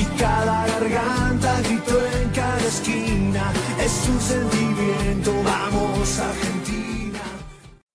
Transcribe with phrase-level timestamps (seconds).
[0.00, 3.44] y cada garganta gritó en cada esquina.
[3.86, 7.24] Es un sentimiento, vamos Argentina.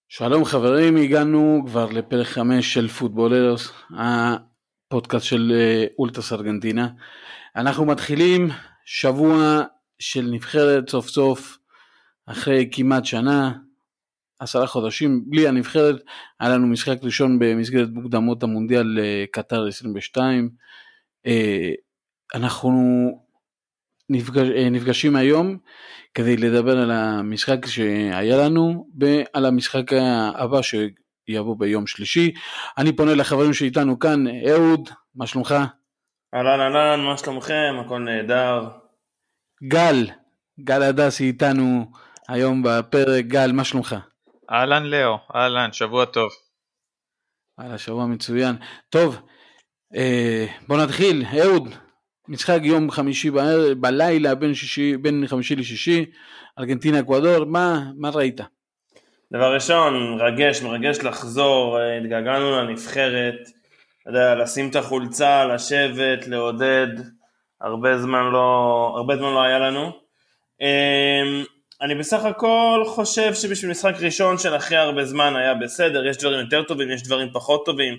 [0.09, 6.87] שלום חברים, הגענו כבר לפרק 5 של פוטבולרס, הפודקאסט של אה, אולטרס ארגנטינה.
[7.55, 8.49] אנחנו מתחילים
[8.85, 9.61] שבוע
[9.99, 11.57] של נבחרת סוף סוף,
[12.25, 13.51] אחרי כמעט שנה,
[14.39, 15.95] עשרה חודשים בלי הנבחרת,
[16.39, 20.49] היה לנו משחק ראשון במסגרת מוקדמות המונדיאל אה, קטר 22.
[21.25, 21.71] אה,
[22.33, 22.81] אנחנו
[24.09, 25.57] נפגש, אה, נפגשים היום
[26.13, 29.93] כדי לדבר על המשחק שהיה לנו ועל המשחק
[30.35, 32.33] הבא שיבוא ביום שלישי.
[32.77, 35.55] אני פונה לחברים שאיתנו כאן, אהוד, מה שלומך?
[36.33, 37.75] אהלן אהלן, מה שלומכם?
[37.85, 38.69] הכל נהדר.
[39.63, 40.07] גל,
[40.59, 41.91] גל הדסי איתנו
[42.29, 43.95] היום בפרק, גל, מה שלומך?
[44.51, 46.31] אהלן לאו, אהלן, שבוע טוב.
[47.59, 48.55] וואלה, שבוע מצוין.
[48.89, 49.17] טוב,
[49.95, 51.25] אה, בוא נתחיל.
[51.41, 51.69] אהוד,
[52.27, 56.05] משחק יום חמישי בערב, בלילה בין, שישי, בין חמישי לשישי,
[56.59, 58.41] ארגנטינה אקוודור, מה, מה ראית?
[59.33, 63.35] דבר ראשון, מרגש, מרגש לחזור, אה, התגעגענו לנבחרת,
[64.07, 66.87] יודע, לשים את החולצה, לשבת, לעודד,
[67.61, 69.91] הרבה זמן לא, הרבה זמן לא היה לנו.
[70.61, 71.43] אה,
[71.81, 76.39] אני בסך הכל חושב שבשביל משחק ראשון של אחרי הרבה זמן היה בסדר, יש דברים
[76.39, 77.93] יותר טובים, יש דברים פחות טובים,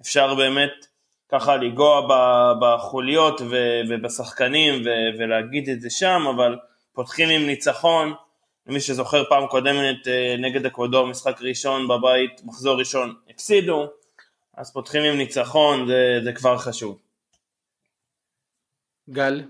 [0.00, 0.86] אפשר באמת
[1.32, 2.08] ככה לנגוע
[2.60, 3.40] בחוליות
[3.88, 4.82] ובשחקנים
[5.18, 6.58] ולהגיד את זה שם, אבל
[6.92, 8.14] פותחים עם ניצחון,
[8.66, 13.86] למי שזוכר פעם קודמת אה, נגד אקוודור, משחק ראשון בבית, מחזור ראשון, הפסידו,
[14.56, 16.98] אז פותחים עם ניצחון, זה, זה כבר חשוב.
[19.10, 19.42] גל?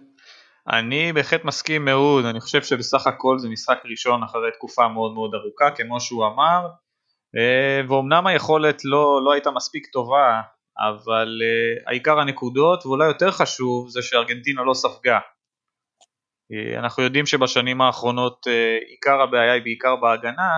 [0.69, 5.34] אני בהחלט מסכים מאוד, אני חושב שבסך הכל זה משחק ראשון אחרי תקופה מאוד מאוד
[5.34, 6.69] ארוכה, כמו שהוא אמר,
[7.37, 10.41] אה, ואומנם היכולת לא, לא הייתה מספיק טובה,
[10.79, 15.19] אבל uh, העיקר הנקודות, ואולי יותר חשוב, זה שארגנטינה לא ספגה.
[16.53, 20.51] Uh, אנחנו יודעים שבשנים האחרונות uh, עיקר הבעיה היא בעיקר בהגנה,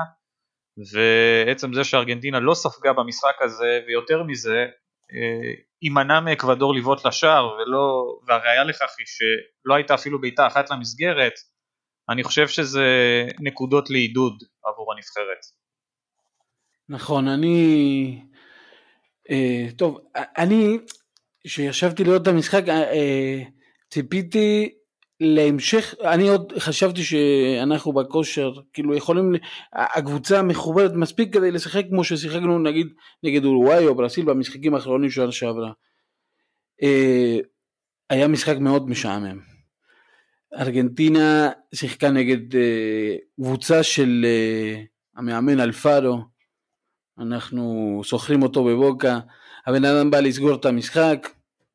[0.93, 4.67] ועצם זה שארגנטינה לא ספגה במשחק הזה, ויותר מזה,
[5.83, 11.33] יימנע מאקוודור לבעוט לשער, ולא, והראיה לכך היא שלא הייתה אפילו בעיטה אחת למסגרת,
[12.09, 12.87] אני חושב שזה
[13.41, 15.45] נקודות לעידוד עבור הנבחרת.
[16.89, 18.30] נכון, אני Uh,
[19.77, 20.79] טוב, אני,
[21.45, 22.71] כשישבתי לראות את המשחק, uh,
[23.91, 24.69] ציפיתי
[25.21, 29.33] להמשך, אני עוד חשבתי שאנחנו בכושר, כאילו יכולים,
[29.73, 32.87] הקבוצה מחוברת מספיק כדי לשחק כמו ששיחקנו נגיד
[33.23, 35.73] נגד אורוואי או ברסיל במשחקים האחרונים של שעברה.
[38.11, 39.41] היה משחק מאוד משעמם.
[40.59, 42.59] ארגנטינה שיחקה נגד
[43.41, 44.27] קבוצה של
[45.17, 46.19] המאמן אלפארו,
[47.21, 49.19] אנחנו שוכרים אותו בבוקה,
[49.67, 51.29] הבן אדם בא לסגור את המשחק,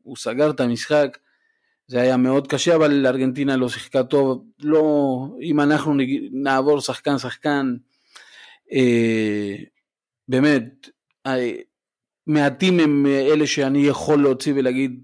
[0.03, 1.17] הוא סגר את המשחק,
[1.87, 5.93] זה היה מאוד קשה, אבל ארגנטינה לא שיחקה טוב, לא, אם אנחנו
[6.31, 7.75] נעבור שחקן שחקן,
[8.73, 9.55] אה,
[10.27, 10.89] באמת,
[11.25, 11.51] אה,
[12.27, 15.03] מעטים הם אלה שאני יכול להוציא ולהגיד,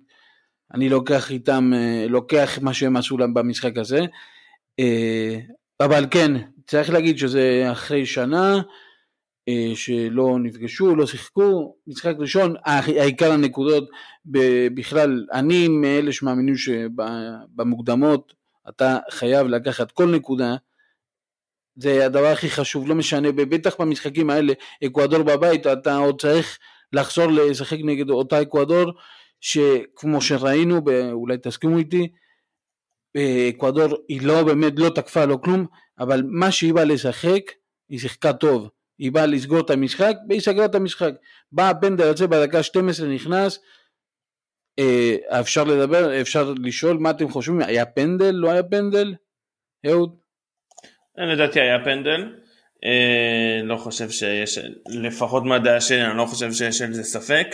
[0.73, 3.99] אני לוקח איתם, אה, לוקח מה שהם עשו להם במשחק הזה,
[4.79, 5.39] אה,
[5.79, 6.31] אבל כן,
[6.67, 8.61] צריך להגיד שזה אחרי שנה,
[9.75, 13.89] שלא נפגשו, לא שיחקו, משחק ראשון, העיקר הנקודות
[14.75, 18.33] בכלל, אני מאלה שמאמינים שבמוקדמות
[18.69, 20.55] אתה חייב לקחת כל נקודה,
[21.75, 24.53] זה הדבר הכי חשוב, לא משנה, בטח במשחקים האלה,
[24.85, 26.59] אקוודור בבית, אתה עוד צריך
[26.93, 28.91] לחזור לשחק נגד אותה אקוודור,
[29.41, 30.81] שכמו שראינו,
[31.11, 32.07] אולי תסכימו איתי,
[33.15, 35.65] אה, אקוודור היא לא באמת לא תקפה לא כלום,
[35.99, 37.41] אבל מה שהיא באה לשחק,
[37.89, 38.69] היא שיחקה טוב.
[39.01, 41.11] היא באה לסגור את המשחק, והיא סגרה את המשחק.
[41.51, 43.59] בא הפנדל הזה בדקה 12 נכנס,
[44.79, 49.13] אה, אפשר לדבר, אפשר לשאול מה אתם חושבים, היה פנדל, לא היה פנדל?
[49.87, 50.15] אהוד?
[51.17, 52.35] לדעתי היה פנדל,
[52.85, 57.47] אה, לא חושב שיש, לפחות מהדעה שלי, אני לא חושב שיש על זה ספק.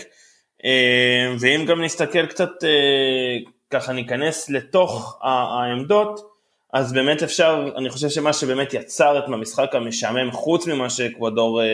[0.66, 3.38] אה, ואם גם נסתכל קצת, אה,
[3.69, 6.37] ככה ניכנס לתוך העמדות,
[6.74, 11.68] אז באמת אפשר, אני חושב שמה שבאמת יצר את המשחק המשעמם, חוץ ממה שאקוודור אה,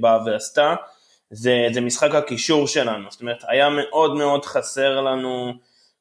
[0.00, 0.74] באה ועשתה,
[1.30, 5.52] זה, זה משחק הקישור שלנו, זאת אומרת היה מאוד מאוד חסר לנו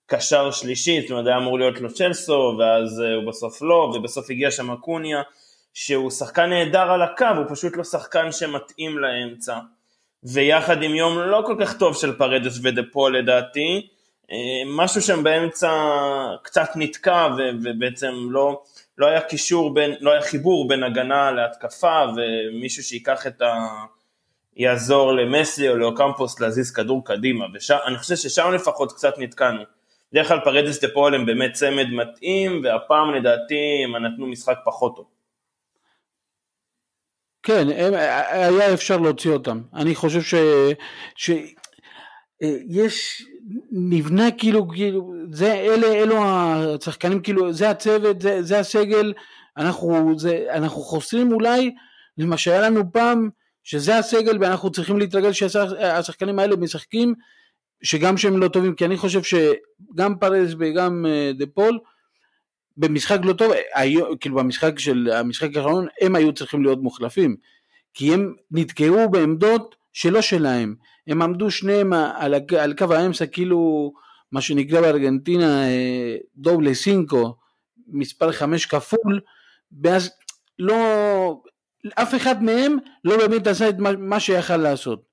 [0.06, 4.30] קשר שלישי, זאת אומרת היה אמור להיות לו צ'לסו, ואז אה, הוא בסוף לא, ובסוף
[4.30, 5.21] הגיע שם אקוניה,
[5.74, 9.57] שהוא שחקן נהדר על הקו, הוא פשוט לא שחקן שמתאים לאמצע,
[10.24, 12.81] ויחד עם יום לא כל כך טוב של פרדס ודה
[13.12, 13.98] לדעתי, אה,
[14.65, 15.71] משהו שם באמצע
[16.43, 17.27] קצת נתקע
[17.63, 18.61] ובעצם לא,
[18.97, 23.67] לא היה קישור בין, לא היה חיבור בין הגנה להתקפה ומישהו שיקח את ה...
[24.59, 29.63] יעזור למסי או לאוקמפוס להזיז כדור קדימה, ואני חושב ששם לפחות קצת נתקענו.
[30.11, 34.95] בדרך כלל פרדס דה פועל הם באמת צמד מתאים, והפעם לדעתי הם נתנו משחק פחות
[34.95, 35.05] טוב.
[37.43, 39.61] כן, הם, היה אפשר להוציא אותם.
[39.73, 40.33] אני חושב ש...
[41.15, 41.29] ש...
[42.43, 43.25] אה, יש,
[43.71, 49.13] נבנה כאילו, כאילו, זה, אלה, אלו השחקנים, כאילו, זה הצוות, זה, זה הסגל,
[49.57, 51.75] אנחנו, זה, אנחנו חוסרים אולי
[52.17, 53.29] למה שהיה לנו פעם,
[53.63, 57.13] שזה הסגל ואנחנו צריכים להתרגל שהשחקנים האלה משחקים,
[57.83, 61.79] שגם שהם לא טובים, כי אני חושב שגם פרס וגם אה, דה פול,
[62.77, 67.35] במשחק לא טוב, היו, כאילו במשחק של המשחק האחרון הם היו צריכים להיות מוחלפים
[67.93, 70.75] כי הם נתקעו בעמדות שלא שלהם
[71.07, 73.93] הם עמדו שניהם על, על קו האמצע כאילו
[74.31, 77.35] מה שנקרא בארגנטינה אה, דובלה סינקו
[77.87, 79.19] מספר חמש כפול
[79.83, 80.11] ואז
[80.59, 80.75] לא
[81.95, 85.09] אף אחד מהם לא באמת עשה את מה, מה שיכל לעשות.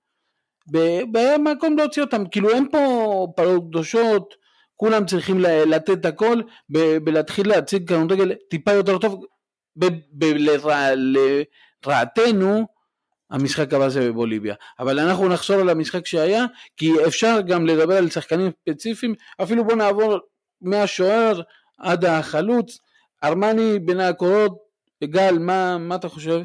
[1.13, 2.27] במקום להוציא אותם.
[2.27, 4.35] כאילו אין פה פרות קדושות
[4.77, 6.41] כולם צריכים לתת הכל
[7.07, 9.25] ולהתחיל להציג כדורגל טיפה יותר טוב
[11.85, 12.67] לרעתנו
[13.31, 14.55] המשחק הבא זה בבוליביה.
[14.79, 16.45] אבל אנחנו נחזור על המשחק שהיה
[16.77, 19.15] כי אפשר גם לדבר על שחקנים ספציפיים.
[19.43, 20.19] אפילו בוא נעבור
[20.61, 21.41] מהשוער
[21.79, 22.79] עד החלוץ.
[23.25, 24.59] ארמני בין הקורות
[25.05, 26.41] גל מה, מה אתה חושב?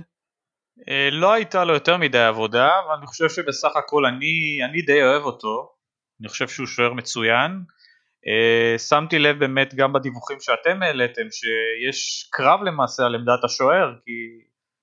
[0.90, 5.04] אה, לא הייתה לו יותר מדי עבודה אבל אני חושב שבסך הכל אני, אני די
[5.04, 5.70] אוהב אותו.
[6.22, 7.52] אני חושב שהוא שוער מצוין.
[8.26, 14.12] Uh, שמתי לב באמת גם בדיווחים שאתם העליתם שיש קרב למעשה על עמדת השוער כי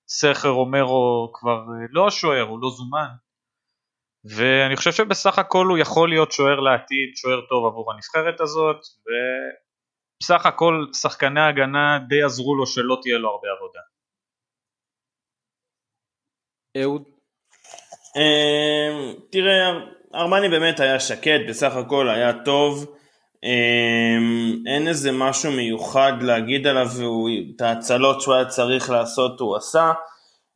[0.09, 3.09] סכר אומרו כבר uh, לא השוער, הוא לא זומן
[4.25, 10.47] ואני חושב שבסך הכל הוא יכול להיות שוער לעתיד, שוער טוב עבור הנבחרת הזאת ובסך
[10.47, 13.81] הכל שחקני ההגנה די עזרו לו שלא תהיה לו הרבה עבודה.
[16.83, 17.03] אהוד?
[18.17, 19.69] Uh, תראה,
[20.15, 22.98] ארמני באמת היה שקט, בסך הכל היה טוב אמ,
[24.67, 29.93] אין איזה משהו מיוחד להגיד עליו, ואת ההצלות שהוא היה צריך לעשות הוא עשה.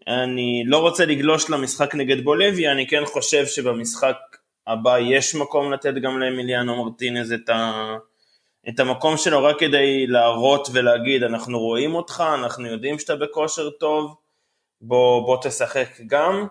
[0.08, 4.16] אני לא רוצה לגלוש למשחק נגד בולביה, אני כן חושב שבמשחק
[4.66, 7.94] הבא יש מקום לתת גם לאמיליאנו מרטינז את, ה...
[8.68, 14.16] את המקום שלו רק כדי להראות ולהגיד אנחנו רואים אותך, אנחנו יודעים שאתה בכושר טוב,
[14.80, 16.46] בוא, בוא תשחק גם.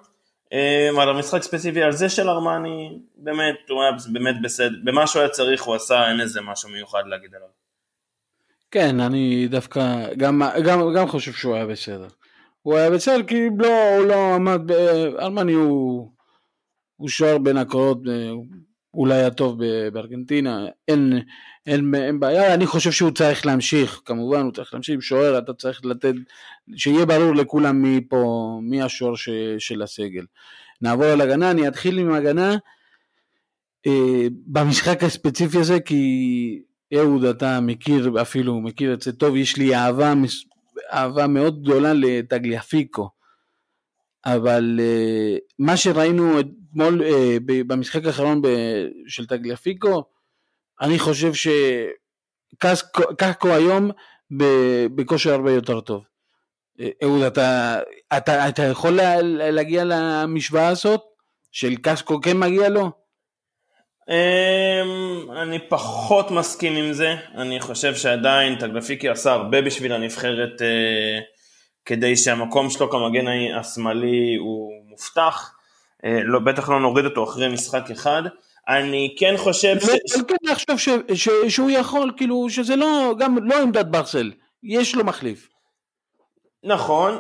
[0.52, 5.22] אמ, על המשחק ספציפי על זה של ארמני, באמת, הוא היה באמת בסדר, במה שהוא
[5.22, 7.48] היה צריך הוא עשה, אין איזה משהו מיוחד להגיד עליו.
[8.72, 12.08] כן, אני דווקא גם, גם, גם חושב שהוא היה בסדר.
[12.62, 14.72] הוא היה בסדר כי לא, הוא לא עמד,
[15.20, 16.12] ארמני הוא,
[16.96, 17.98] הוא שוער בין הקורות,
[18.94, 19.60] אולי הטוב
[19.94, 21.14] בארגנטינה, אין,
[21.68, 25.86] אין, אין בעיה, אני חושב שהוא צריך להמשיך, כמובן הוא צריך להמשיך, שוער אתה צריך
[25.86, 26.14] לתת,
[26.76, 29.14] שיהיה ברור לכולם מי פה, מי השוער
[29.60, 30.26] של הסגל.
[30.82, 32.56] נעבור על הגנה, אני אתחיל עם הגנה
[33.88, 36.62] אה, במשחק הספציפי הזה, כי
[36.98, 40.14] אהוד אתה מכיר, אפילו מכיר את זה טוב, יש לי אהבה,
[40.94, 43.10] אהבה מאוד גדולה לטגליאפיקו.
[44.26, 48.42] אבל uh, מה שראינו אתמול uh, במשחק האחרון
[49.08, 50.04] של טגליאפיקו,
[50.82, 51.32] אני חושב
[52.54, 53.92] שקקו היום
[54.96, 56.04] בכושר הרבה יותר טוב.
[56.80, 57.80] אה, אהוד, אתה,
[58.18, 61.02] אתה, אתה יכול לה, להגיע למשוואה הזאת
[61.52, 62.92] של קסקו כן מגיע לו?
[64.10, 70.62] אמ, אני פחות מסכים עם זה, אני חושב שעדיין טגלפיקי עשה הרבה בשביל הנבחרת
[71.86, 73.28] כדי שהמקום שלו כמגן
[73.60, 75.54] השמאלי הוא מובטח,
[76.06, 78.22] אה, לא, בטח לא נוריד אותו אחרי משחק אחד.
[78.68, 79.90] אני כן חושב ש...
[79.90, 81.00] אני כן חושב
[81.50, 84.32] שהוא יכול, כאילו, שזה לא, גם לא עמדת ברסל,
[84.64, 85.52] יש לו מחליף.
[86.64, 87.18] נכון,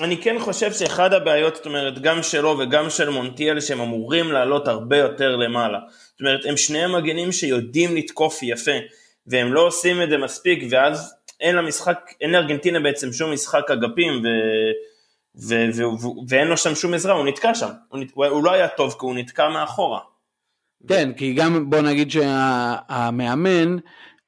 [0.00, 4.68] אני כן חושב שאחד הבעיות, זאת אומרת, גם שלו וגם של מונטיאל, שהם אמורים לעלות
[4.68, 5.78] הרבה יותר למעלה.
[6.12, 8.76] זאת אומרת, הם שניהם מגנים שיודעים לתקוף יפה,
[9.26, 14.22] והם לא עושים את זה מספיק, ואז אין למשחק, אין לארגנטינה בעצם שום משחק אגפים
[14.24, 14.28] ו,
[15.48, 18.52] ו, ו, ו, ואין לו שם שום עזרה, הוא נתקע שם, הוא, נת, הוא לא
[18.52, 20.00] היה טוב כי הוא נתקע מאחורה.
[20.88, 23.76] כן, כי גם בוא נגיד שהמאמן,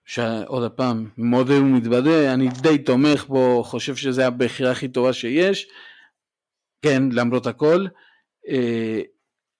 [0.05, 5.69] שעוד פעם, מודה ומתוודה, אני די תומך בו, חושב שזה הבחירה הכי טובה שיש,
[6.83, 7.87] כן, למרות הכל.
[8.49, 9.01] אה,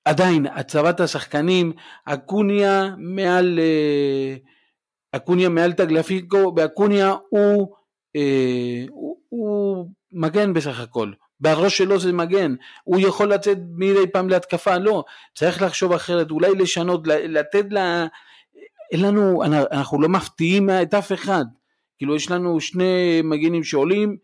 [0.05, 1.73] עדיין, הצבת השחקנים,
[2.05, 3.59] אקוניה מעל...
[3.59, 4.37] אה,
[5.13, 7.77] אקוניה מעל טגלפיקו, ואקוניה הוא,
[8.17, 11.13] אה, הוא, הוא מגן בסך הכל.
[11.41, 12.55] בראש שלו זה מגן,
[12.85, 15.05] הוא יכול לצאת מדי פעם להתקפה, לא,
[15.35, 18.07] צריך לחשוב אחרת, אולי לשנות, לתת לה,
[18.93, 21.45] אין לנו, אנחנו לא מפתיעים את אף אחד,
[21.99, 24.17] כאילו יש לנו שני מגנים שעולים,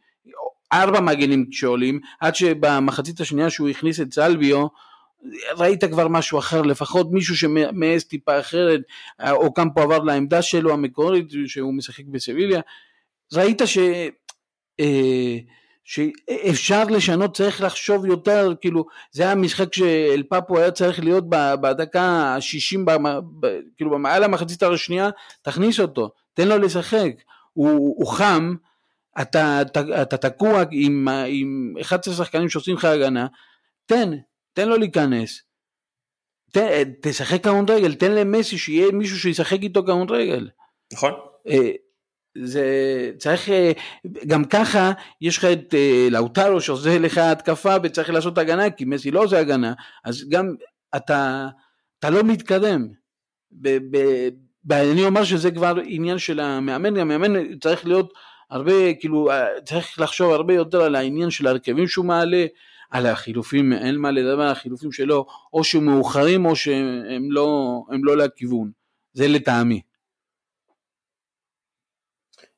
[0.73, 4.67] ארבע מגנים שעולים, עד שבמחצית השנייה שהוא הכניס את סלביו,
[5.57, 8.81] ראית כבר משהו אחר, לפחות מישהו שמעז טיפה אחרת,
[9.31, 12.61] או קמפו עבר לעמדה שלו המקורית, שהוא משחק בסביליה,
[13.33, 13.79] ראית ש...
[14.81, 15.39] אה,
[15.85, 22.91] שאפשר לשנות, צריך לחשוב יותר, כאילו, זה היה משחק שאלפפו היה צריך להיות בדקה ה-60,
[23.77, 25.11] כאילו, במעל המחצית השנייה,
[25.43, 27.13] תכניס אותו, תן לו לשחק,
[27.53, 28.55] הוא, הוא חם,
[29.23, 33.27] אתה, אתה, אתה תקוע עם, עם 11 שחקנים שעושים לך הגנה,
[33.87, 34.11] תן,
[34.53, 35.43] תן לו להיכנס.
[36.53, 36.59] ת,
[37.03, 40.49] תשחק כדורגל, תן למסי שיהיה מישהו שישחק איתו כדורגל.
[40.93, 41.13] נכון.
[42.37, 43.73] אה, זה צריך, אה,
[44.27, 49.11] גם ככה יש לך את אה, לאוטרו שעושה לך התקפה וצריך לעשות הגנה כי מסי
[49.11, 49.73] לא עושה הגנה,
[50.05, 50.55] אז גם
[50.97, 51.49] אתה,
[51.99, 52.89] אתה לא מתקדם.
[54.65, 58.13] ואני אומר שזה כבר עניין של המאמן, המאמן צריך להיות
[58.51, 59.29] הרבה, כאילו,
[59.65, 62.47] צריך לחשוב הרבה יותר על העניין של ההרכבים שהוא מעלה,
[62.91, 68.17] על החילופים, אין מה לדבר על החילופים שלו, או שהם מאוחרים או שהם לא, לא
[68.17, 68.71] לכיוון,
[69.13, 69.81] זה לטעמי.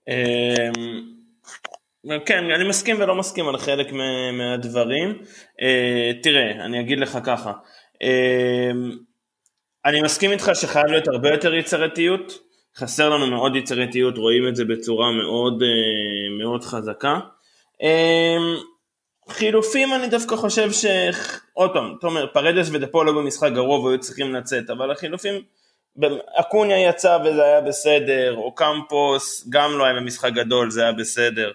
[0.09, 1.07] אמ,
[2.27, 3.93] כן, אני מסכים ולא מסכים על חלק
[4.33, 5.23] מהדברים.
[5.63, 7.53] אה, תראה, אני אגיד לך ככה,
[8.03, 8.91] אמ,
[9.85, 12.39] אני מסכים איתך שחייב להיות הרבה יותר יצירתיות,
[12.77, 17.19] חסר לנו מאוד יצירתיות, רואים את זה בצורה מאוד, אה, מאוד חזקה.
[17.83, 18.57] אמ,
[19.29, 20.85] חילופים אני דווקא חושב ש...
[21.53, 25.43] עוד פעם, אתה אומר, פרדס ודפולו במשחק גרוע והיו צריכים לצאת, אבל החילופים
[26.41, 31.53] אקוניה יצא וזה היה בסדר, או קמפוס גם לא היה במשחק גדול, זה היה בסדר.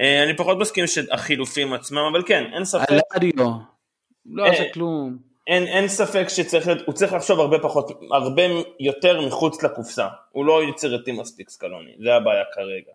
[0.00, 2.86] אה, אני פחות מסכים שהחילופים עצמם, אבל כן, אין ספק.
[2.90, 3.46] אלדיו,
[4.26, 5.18] לא עשה אה, כלום.
[5.46, 8.42] אין, אין ספק שצריך הוא צריך לחשוב הרבה פחות, הרבה
[8.80, 10.08] יותר מחוץ לקופסה.
[10.30, 12.92] הוא לא יצירתי מספיק סקלוני, זה הבעיה כרגע.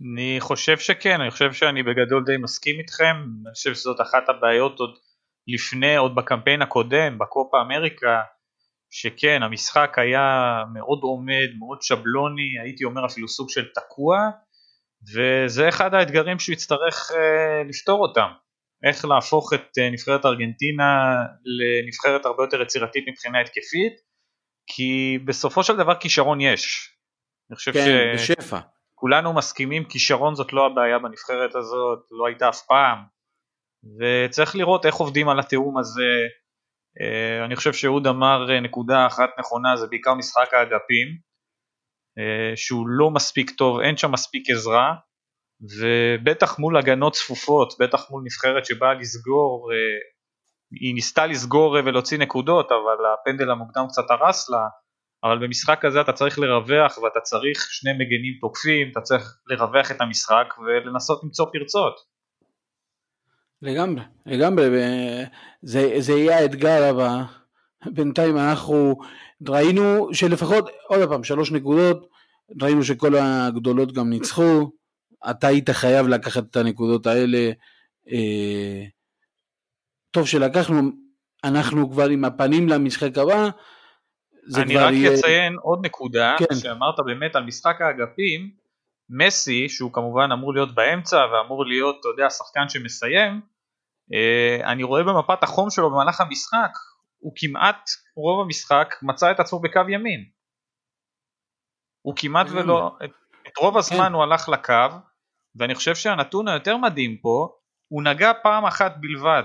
[0.00, 4.78] אני חושב שכן, אני חושב שאני בגדול די מסכים איתכם, אני חושב שזאת אחת הבעיות
[4.78, 4.98] עוד
[5.48, 8.20] לפני, עוד בקמפיין הקודם, בקופה אמריקה,
[8.90, 14.18] שכן, המשחק היה מאוד עומד, מאוד שבלוני, הייתי אומר אפילו סוג של תקוע,
[15.14, 18.28] וזה אחד האתגרים שהוא יצטרך uh, לפתור אותם.
[18.84, 23.92] איך להפוך את uh, נבחרת ארגנטינה לנבחרת הרבה יותר יצירתית מבחינה התקפית,
[24.66, 26.92] כי בסופו של דבר כישרון יש.
[27.50, 28.30] אני חושב כן, ש...
[28.30, 28.58] בשפע.
[28.94, 32.98] כולנו מסכימים כישרון זאת לא הבעיה בנבחרת הזאת, לא הייתה אף פעם.
[33.98, 36.26] וצריך לראות איך עובדים על התיאום הזה.
[37.00, 41.08] אה, אני חושב שאהוד אמר אה, נקודה אחת נכונה, זה בעיקר משחק האגפים,
[42.18, 44.94] אה, שהוא לא מספיק טוב, אין שם מספיק עזרה,
[45.78, 49.70] ובטח מול הגנות צפופות, בטח מול נבחרת שבאה לסגור,
[50.80, 54.66] היא ניסתה לסגור ולהוציא נקודות, אבל הפנדל המוקדם קצת הרס לה,
[55.24, 60.00] אבל במשחק הזה אתה צריך לרווח ואתה צריך שני מגנים תוקפים, אתה צריך לרווח את
[60.00, 62.15] המשחק ולנסות למצוא פרצות.
[63.62, 64.66] לגמרי, לגמרי,
[65.62, 67.22] זה, זה יהיה האתגר הבא.
[67.86, 68.96] בינתיים אנחנו
[69.48, 72.08] ראינו שלפחות, עוד פעם, שלוש נקודות,
[72.62, 74.70] ראינו שכל הגדולות גם ניצחו,
[75.30, 77.50] אתה היית חייב לקחת את הנקודות האלה.
[78.10, 78.84] אה,
[80.10, 80.90] טוב שלקחנו,
[81.44, 83.48] אנחנו כבר עם הפנים למשחק הבא.
[84.56, 85.14] אני רק יהיה...
[85.14, 86.54] אציין עוד נקודה, כן.
[86.54, 88.50] שאמרת באמת על משחק האגפים,
[89.10, 93.40] מסי, שהוא כמובן אמור להיות באמצע ואמור להיות, אתה יודע, שחקן שמסיים,
[94.12, 96.70] אה, אני רואה במפת החום שלו במהלך המשחק,
[97.18, 100.24] הוא כמעט, רוב המשחק, מצא את עצמו בקו ימין.
[102.02, 103.10] הוא כמעט ולא, את,
[103.48, 104.12] את רוב הזמן כן.
[104.12, 104.96] הוא הלך לקו,
[105.58, 107.48] ואני חושב שהנתון היותר מדהים פה,
[107.88, 109.44] הוא נגע פעם אחת בלבד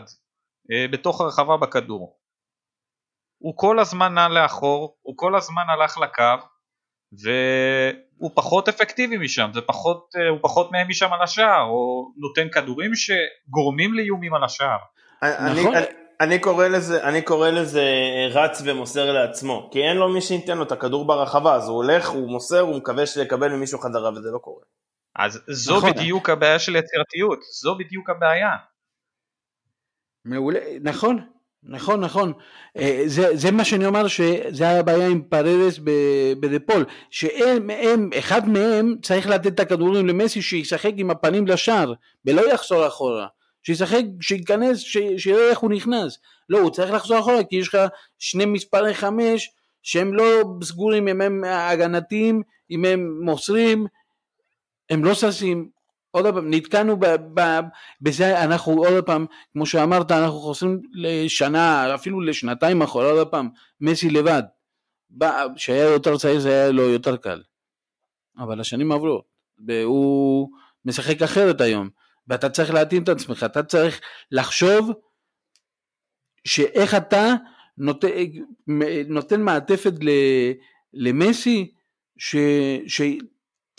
[0.71, 2.19] אה, בתוך הרחבה בכדור.
[3.41, 6.47] הוא כל הזמן נע לאחור, הוא כל הזמן הלך לקו,
[8.21, 12.49] והוא פחות אפקטיבי משם, זה פחות, אה, הוא פחות מהם משם על השער, או נותן
[12.49, 14.77] כדורים שגורמים לאיומים על השער.
[15.21, 15.75] אני, נכון.
[15.75, 15.85] אני,
[16.21, 17.83] אני, קורא לזה, אני קורא לזה
[18.31, 22.09] רץ ומוסר לעצמו, כי אין לו מי שייתן לו את הכדור ברחבה, אז הוא הולך,
[22.09, 24.63] הוא מוסר, הוא מקווה שיקבל ממישהו חזרה וזה לא קורה.
[25.15, 25.91] אז זו נכון.
[25.91, 28.49] בדיוק הבעיה של יצירתיות, זו בדיוק הבעיה.
[30.25, 31.30] מעולה, נכון,
[31.63, 32.33] נכון, נכון.
[32.77, 35.79] אה, זה, זה מה שאני אומר שזה היה הבעיה עם פרדס
[36.39, 41.93] בדפול, שהם, הם, אחד מהם צריך לתת את הכדורים למסי שישחק עם הפנים לשער
[42.25, 43.27] ולא יחזור אחורה.
[43.63, 44.79] שישחק, שייכנס,
[45.17, 46.19] שיראה איך הוא נכנס.
[46.49, 47.77] לא, הוא צריך לחזור אחורה כי יש לך
[48.19, 49.49] שני מספרי חמש
[49.83, 52.41] שהם לא סגורים אם הם הגנתיים,
[52.71, 53.85] אם הם מוסרים,
[54.89, 55.69] הם לא ששים,
[56.11, 56.97] עוד פעם, נתקענו
[58.01, 63.49] בזה, אנחנו עוד פעם, כמו שאמרת, אנחנו חוזרים לשנה, אפילו לשנתיים אחורה, עוד פעם,
[63.81, 64.43] מסי לבד.
[65.55, 67.41] כשהיה יותר צעיר זה היה לו יותר קל.
[68.37, 69.21] אבל השנים עברו,
[69.67, 70.49] והוא
[70.85, 71.89] משחק אחרת היום,
[72.27, 74.01] ואתה צריך להתאים את עצמך, אתה צריך
[74.31, 74.91] לחשוב
[76.45, 77.33] שאיך אתה
[77.77, 78.05] נות,
[79.07, 80.09] נותן מעטפת ל,
[80.93, 81.71] למסי,
[82.17, 82.35] ש,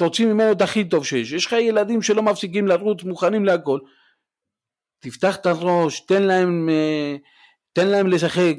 [0.02, 1.32] שתוציא ממנו את הכי טוב שיש.
[1.32, 3.78] יש לך ילדים שלא מפסיקים לרוץ, מוכנים להכל.
[5.00, 7.16] תפתח את הראש, תן להם, אה,
[7.72, 8.54] תן להם לשחק,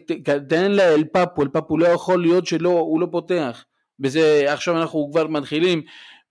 [0.50, 3.66] תן לאל פאפו, אל פאפו לא יכול להיות שהוא לא פותח.
[4.00, 5.82] וזה, עכשיו אנחנו כבר מתחילים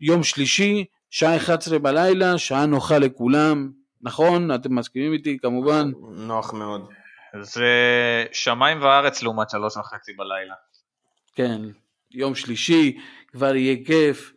[0.01, 3.71] יום שלישי, שעה 11 בלילה, שעה נוחה לכולם,
[4.03, 4.55] נכון?
[4.55, 5.91] אתם מסכימים איתי כמובן?
[6.11, 6.89] נוח מאוד.
[7.43, 7.67] זה
[8.33, 10.55] שמיים וארץ לעומת שלוש וחצי בלילה.
[11.35, 11.61] כן,
[12.11, 12.99] יום שלישי,
[13.33, 14.33] כבר יהיה כיף,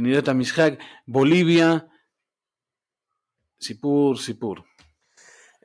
[0.00, 0.72] נראה את המשחק,
[1.08, 1.76] בוליביה,
[3.62, 4.56] סיפור, סיפור.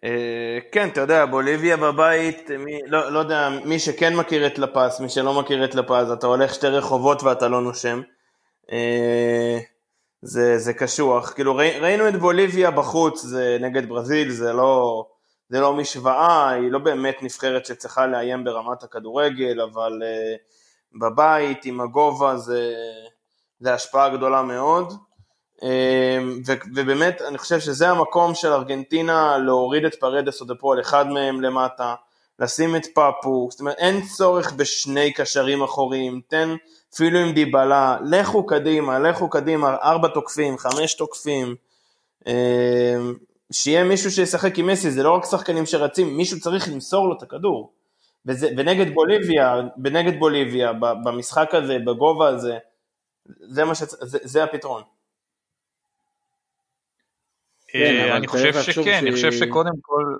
[0.03, 4.99] אה, כן, אתה יודע, בוליביה בבית, מי, לא, לא יודע, מי שכן מכיר את לפס,
[4.99, 8.01] מי שלא מכיר את לפס, אתה הולך שתי רחובות ואתה לא נושם.
[10.21, 11.33] זה, זה קשוח.
[11.33, 15.05] כאילו ראי, ראינו את בוליביה בחוץ, זה נגד ברזיל, זה לא,
[15.49, 20.01] זה לא משוואה, היא לא באמת נבחרת שצריכה לאיים ברמת הכדורגל, אבל
[21.01, 22.73] בבית עם הגובה זה,
[23.59, 24.93] זה השפעה גדולה מאוד.
[26.47, 31.41] ו, ובאמת אני חושב שזה המקום של ארגנטינה להוריד את פרדס או דפול, אחד מהם
[31.41, 31.95] למטה,
[32.39, 36.55] לשים את פאפו, זאת אומרת אין צורך בשני קשרים אחוריים, תן
[36.93, 41.55] אפילו עם דיבלה, לכו קדימה, לכו קדימה, ארבע תוקפים, חמש תוקפים,
[42.27, 42.97] אה,
[43.51, 47.23] שיהיה מישהו שישחק עם מסי, זה לא רק שחקנים שרצים, מישהו צריך למסור לו את
[47.23, 47.71] הכדור.
[48.25, 50.73] וזה, ונגד בוליביה, בנגד בוליביה,
[51.03, 52.57] במשחק הזה, בגובה הזה,
[53.39, 53.95] זה, מה שצ...
[54.01, 54.83] זה, זה הפתרון.
[57.67, 60.17] כן, אני חושב שכן, אני חושב שקודם כל...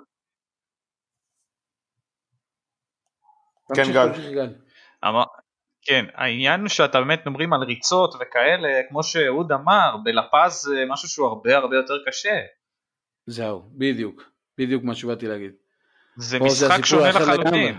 [3.74, 4.08] כן, גל.
[5.82, 11.08] כן, העניין הוא שאתה באמת מדברים על ריצות וכאלה, כמו שאהוד אמר, בלפז זה משהו
[11.08, 12.40] שהוא הרבה הרבה יותר קשה.
[13.26, 14.22] זהו, בדיוק,
[14.58, 15.52] בדיוק מה שבאתי להגיד.
[16.16, 17.78] זה משחק שונה לחלוטין.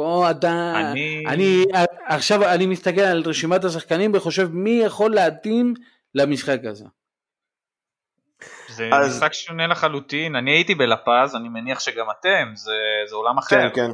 [0.00, 1.24] פה אתה, אני...
[1.28, 1.64] אני
[2.06, 5.74] עכשיו אני מסתכל על רשימת השחקנים וחושב מי יכול להתאים
[6.14, 6.84] למשחק הזה.
[8.68, 9.16] זה אז...
[9.16, 12.72] משחק שונה לחלוטין, אני הייתי בלפז, אני מניח שגם אתם, זה,
[13.08, 13.70] זה עולם אחר.
[13.70, 13.90] כן,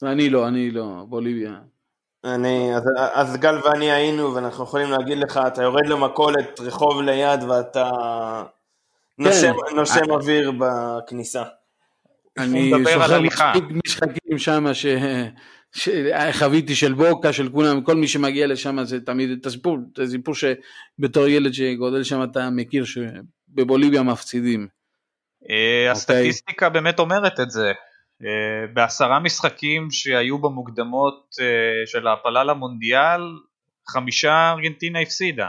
[0.00, 0.06] כן.
[0.06, 1.54] אני לא, אני לא, בוליביה.
[2.24, 2.82] אני, אז,
[3.12, 7.90] אז גל ואני היינו, ואנחנו יכולים להגיד לך, אתה יורד למכולת רחוב ליד ואתה
[9.18, 9.76] נושם, כן.
[9.76, 10.12] נושם אני...
[10.12, 11.42] אוויר בכניסה.
[12.38, 14.86] אני זוכר מספיק משחקים שם ש...
[15.74, 20.34] שחוויתי של בוקה, של כולם, כל מי שמגיע לשם זה תמיד את הסיפור, זה סיפור
[20.34, 24.68] שבתור ילד שגודל שם אתה מכיר שבבוליביה מפסידים.
[25.50, 27.72] אה, הסטטיסטיקה באמת אומרת את זה,
[28.24, 33.20] אה, בעשרה משחקים שהיו במוקדמות אה, של ההפלה למונדיאל,
[33.88, 35.48] חמישה ארגנטינה הפסידה.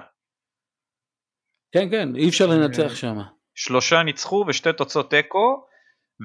[1.71, 3.17] כן, כן, אי אפשר לנצח שם.
[3.55, 5.65] שלושה ניצחו ושתי תוצאות תיקו,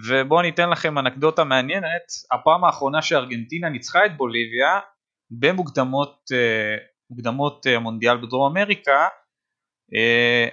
[0.08, 4.80] ובואו ניתן לכם אנקדוטה מעניינת, הפעם האחרונה שארגנטינה ניצחה את בוליביה,
[5.30, 6.76] במוקדמות אה,
[7.10, 9.06] מוקדמות המונדיאל בדרום אמריקה,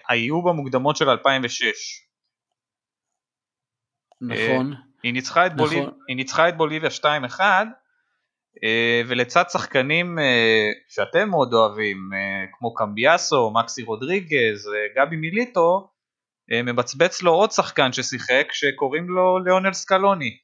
[0.09, 1.65] היו במוקדמות של 2006.
[4.21, 4.73] נכון.
[5.03, 5.67] היא ניצחה את, נכון.
[5.67, 5.89] בוליב...
[6.07, 7.39] היא ניצחה את בוליביה 2-1
[8.63, 15.91] אה, ולצד שחקנים אה, שאתם מאוד אוהבים אה, כמו קמביאסו, מקסי רודריגז, גבי מיליטו
[16.63, 20.37] מבצבץ לו עוד שחקן ששיחק שקוראים לו ליאונל סקלוני.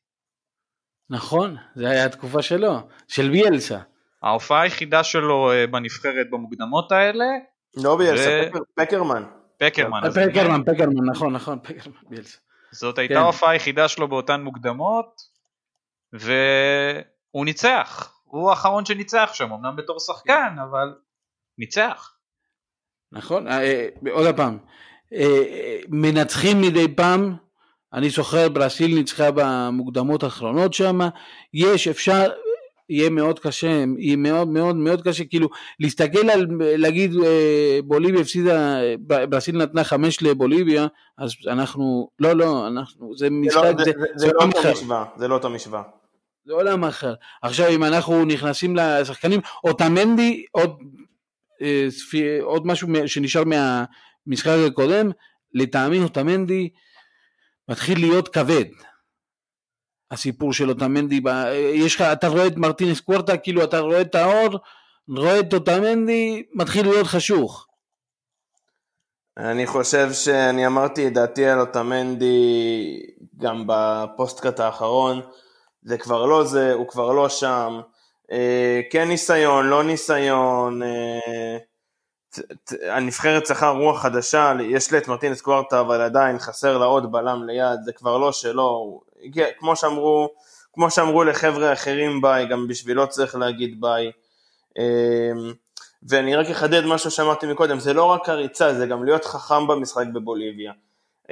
[1.09, 3.79] נכון, זה היה התקופה שלו, של ביאלסה.
[4.23, 7.25] ההופעה היחידה שלו בנבחרת במוקדמות האלה.
[7.77, 8.57] לא ביאלסה, ו...
[8.75, 9.23] פקרמן.
[9.57, 10.01] פקרמן.
[10.09, 12.37] פקרמן, פקרמן, נכון, נכון, פקרמן, ביאלסה.
[12.71, 13.19] זאת הייתה כן.
[13.19, 13.53] ההופעה כן.
[13.53, 15.21] היחידה שלו באותן מוקדמות,
[16.13, 18.13] והוא ניצח.
[18.23, 20.95] הוא האחרון שניצח שם, אמנם בתור שחקן, אבל
[21.57, 22.15] ניצח.
[23.11, 24.65] נכון, אה, אה, עוד פעם, אה,
[25.89, 27.35] מנצחים מדי פעם,
[27.93, 30.99] אני זוכר ברסיל ניצחה במוקדמות האחרונות שם,
[31.53, 32.29] יש, אפשר,
[32.89, 38.79] יהיה מאוד קשה, יהיה מאוד מאוד מאוד קשה, כאילו להסתכל על, להגיד אה, בוליביה הפסידה,
[39.29, 44.31] ברסיל נתנה חמש לבוליביה, אז אנחנו, לא לא, אנחנו, זה משחק, זה, זה, זה, זה
[44.33, 45.83] לא אותו משוואה, זה לא אותו משוואה.
[46.45, 47.13] זה עולם אחר.
[47.41, 50.77] עכשיו אם אנחנו נכנסים לשחקנים, אוטמנדי, עוד,
[51.61, 51.87] אה,
[52.41, 53.43] עוד משהו שנשאר
[54.25, 55.11] מהמשחק הקודם,
[55.53, 56.69] לטעמי אוטמנדי
[57.69, 58.65] מתחיל להיות כבד.
[60.11, 61.21] הסיפור של אוטמנדי,
[61.73, 64.59] יש לך, אתה רואה את מרטינס קוורטה, כאילו אתה רואה את האור,
[65.07, 67.67] רואה את אוטמנדי, מתחיל להיות חשוך.
[69.37, 72.99] אני חושב שאני אמרתי את דעתי על אוטמנדי
[73.37, 75.21] גם בפוסטקאט האחרון,
[75.83, 77.81] זה כבר לא זה, הוא כבר לא שם,
[78.31, 81.57] אה, כן ניסיון, לא ניסיון, אה,
[82.89, 87.43] הנבחרת צריכה רוח חדשה, יש לי את מרטינס קוורטה, אבל עדיין חסר לה עוד בלם
[87.43, 89.01] ליד, זה כבר לא שלו,
[89.59, 90.29] כמו שאמרו,
[90.73, 94.11] כמו שאמרו לחבר'ה אחרים ביי, גם בשבילו צריך להגיד ביי.
[94.79, 95.53] אמ,
[96.03, 100.05] ואני רק אחדד משהו שאמרתי מקודם, זה לא רק הריצה, זה גם להיות חכם במשחק
[100.13, 100.71] בבוליביה.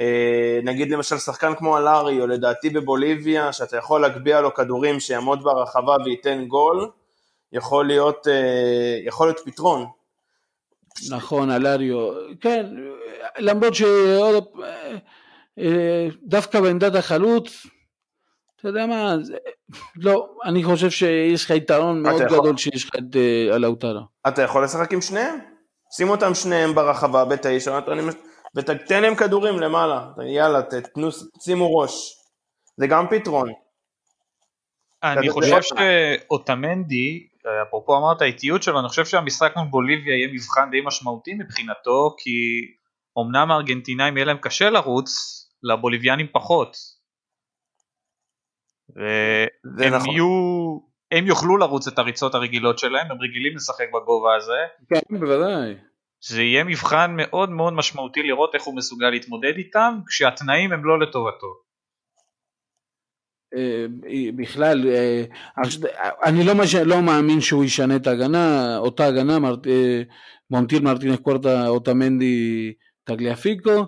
[0.00, 5.42] אה, נגיד למשל שחקן כמו אלארי, או לדעתי בבוליביה, שאתה יכול להגביה לו כדורים שיעמוד
[5.42, 6.90] ברחבה וייתן גול,
[7.52, 9.86] יכול להיות, אה, יכול להיות פתרון.
[11.10, 12.08] נכון, אלריו,
[12.40, 12.66] כן,
[13.38, 14.44] למרות שעוד,
[15.58, 17.66] אה, דווקא בעמדת החלוץ,
[18.60, 19.36] אתה יודע מה, זה,
[19.96, 24.00] לא, אני חושב שיש לך יתרון מאוד יכול- גדול שיש לך את אה, אלאוטרה.
[24.28, 25.38] אתה יכול לשחק עם שניהם?
[25.96, 28.08] שים אותם שניהם ברחבה בתשע, ותן-
[28.56, 31.08] ותתן להם כדורים למעלה, יאללה, תתנו,
[31.40, 32.16] שימו ראש.
[32.76, 33.52] זה גם פתרון.
[35.02, 37.26] אני חושב שאוטמנדי,
[37.68, 42.30] אפרופו אמרת האיטיות שלו, אני חושב שהמשחק מול בוליביה יהיה מבחן די משמעותי מבחינתו, כי
[43.18, 45.10] אמנם הארגנטינאים יהיה להם קשה לרוץ,
[45.62, 46.76] לבוליביאנים פחות.
[48.94, 50.08] זה והם נכון.
[50.08, 50.78] יהיו,
[51.10, 54.58] הם יוכלו לרוץ את הריצות הרגילות שלהם, הם רגילים לשחק בגובה הזה.
[54.88, 55.74] כן, בוודאי.
[56.22, 61.00] זה יהיה מבחן מאוד מאוד משמעותי לראות איך הוא מסוגל להתמודד איתם, כשהתנאים הם לא
[61.00, 61.69] לטובתו.
[63.56, 63.86] אה,
[64.36, 65.24] בכלל, אה,
[66.24, 66.52] אני לא.
[66.84, 69.66] לא מאמין שהוא ישנה את ההגנה, אותה הגנה, מרט...
[69.66, 70.02] אה,
[70.50, 72.72] מונטיל מרטינס קורטה, אוטמנדי,
[73.04, 73.86] טגליאפיקו.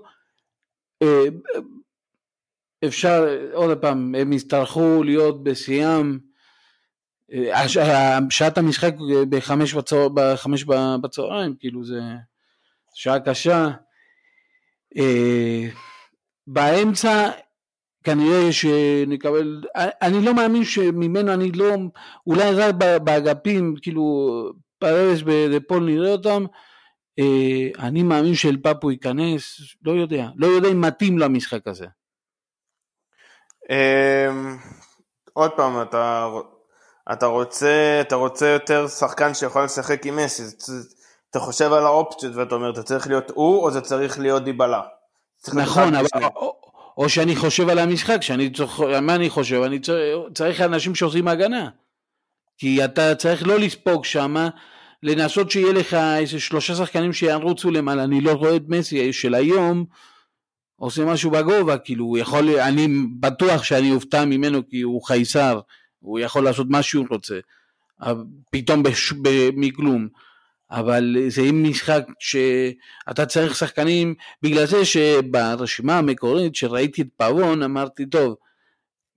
[1.03, 1.25] אה,
[2.85, 6.19] אפשר, עוד פעם, הם יצטרכו להיות בשיאם.
[8.31, 8.95] שעת המשחק
[9.29, 10.09] בחמש, בצהר...
[10.15, 10.65] בחמש
[11.03, 12.01] בצהריים, כאילו זה
[12.95, 13.71] שעה קשה.
[16.47, 17.31] באמצע
[18.05, 21.75] כנראה שנקבל, אני לא מאמין שממנו אני לא,
[22.27, 24.05] אולי רק באגפים, כאילו
[24.79, 26.45] פרס ודפול נראה אותם,
[27.19, 31.87] אה, אני מאמין שאל פאפו ייכנס, לא יודע, לא יודע אם מתאים למשחק הזה.
[33.71, 34.57] אמ,
[35.33, 36.29] עוד פעם, אתה,
[37.13, 40.43] אתה, רוצה, אתה רוצה יותר שחקן שיכול לשחק עם מסי,
[41.31, 44.83] אתה חושב על האופציות ואתה אומר, זה צריך להיות הוא או זה צריך להיות דיבלה?
[45.55, 46.29] נכון, אבל.
[47.03, 49.63] או, שאני חושב על המשחק, שאני צוח, מה אני חושב?
[49.63, 51.69] אני צריך, צריך אנשים שעושים הגנה.
[52.59, 54.49] כי אתה צריך לא לספוג שמה,
[55.03, 59.85] לנסות שיהיה לך איזה שלושה שחקנים שירוצו למעלה, אני לא רואה את מסי של היום
[60.77, 62.89] עושה משהו בגובה, כאילו הוא יכול, אני
[63.21, 65.61] בטוח שאני אופתע ממנו כי הוא חייסר,
[66.01, 67.39] הוא יכול לעשות מה שהוא רוצה,
[68.01, 70.09] אבל פתאום בש, ב, מכלום.
[70.73, 78.07] אבל זה עם משחק שאתה צריך שחקנים, בגלל זה שברשימה המקורית שראיתי את פאבון אמרתי
[78.07, 78.35] טוב,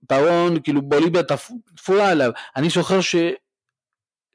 [0.08, 3.16] פאבון כאילו בוליביה תפ- תפורה עליו, אני זוכר ש...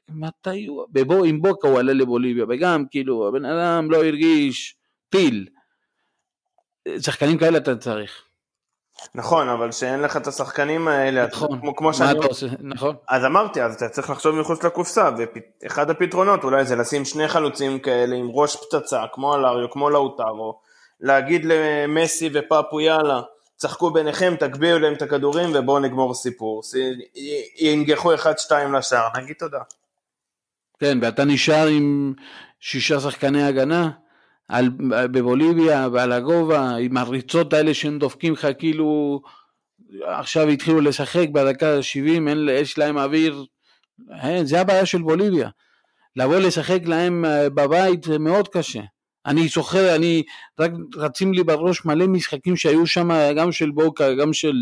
[0.08, 4.76] מתי הוא, בבו, עם בוקה הוא עלה לבוליביה וגם כאילו הבן אדם לא הרגיש
[5.08, 5.48] טיל,
[6.98, 8.24] שחקנים כאלה אתה צריך,
[9.14, 12.18] נכון, אבל שאין לך את השחקנים האלה, נכון, כמו, כמו שאני...
[12.18, 15.10] אתה עושה, נכון, אז אמרתי, אז אתה צריך לחשוב מחוץ לקופסה,
[15.62, 20.60] ואחד הפתרונות אולי זה לשים שני חלוצים כאלה עם ראש פצצה, כמו אלריו, כמו לאוטרו,
[21.00, 23.20] להגיד למסי ופפו יאללה,
[23.56, 26.62] צחקו ביניכם, תגביהו להם את הכדורים ובואו נגמור סיפור.
[27.60, 29.60] ינגחו אחד שתיים לשער, נגיד תודה.
[30.78, 32.14] כן, ואתה נשאר עם
[32.60, 33.90] שישה שחקני הגנה
[34.52, 39.20] על, בבוליביה ועל הגובה, עם הריצות האלה שהם דופקים לך כאילו
[40.02, 43.44] עכשיו התחילו לשחק בדקה ה-70, יש להם אוויר,
[44.22, 45.48] אין, זה הבעיה של בוליביה.
[46.16, 48.80] לבוא לשחק להם אה, בבית זה מאוד קשה.
[49.26, 50.22] אני זוכר, אני,
[50.58, 54.56] רק רצים לי בראש מלא משחקים שהיו שם, גם של בוקה, גם של,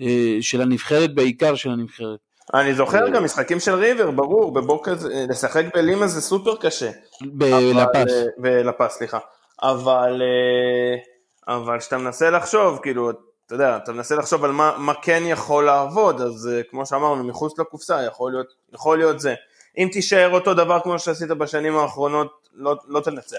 [0.00, 2.20] אה, של הנבחרת, בעיקר של הנבחרת.
[2.54, 6.90] אני זוכר אה, גם משחקים של ריבר, ברור, בבוקר, זה- לשחק בלימה זה סופר קשה.
[7.20, 7.52] בלפס.
[7.82, 9.18] אבל, אה, בלפס, סליחה.
[9.62, 13.10] אבל, אה, אבל כשאתה מנסה לחשוב, כאילו,
[13.46, 17.24] אתה יודע, אתה מנסה לחשוב על מה, מה כן יכול לעבוד, אז אה, כמו שאמרנו,
[17.24, 19.34] מחוץ לקופסה יכול להיות, יכול להיות זה.
[19.78, 23.38] אם תישאר אותו דבר כמו שעשית בשנים האחרונות, לא, לא תנצח.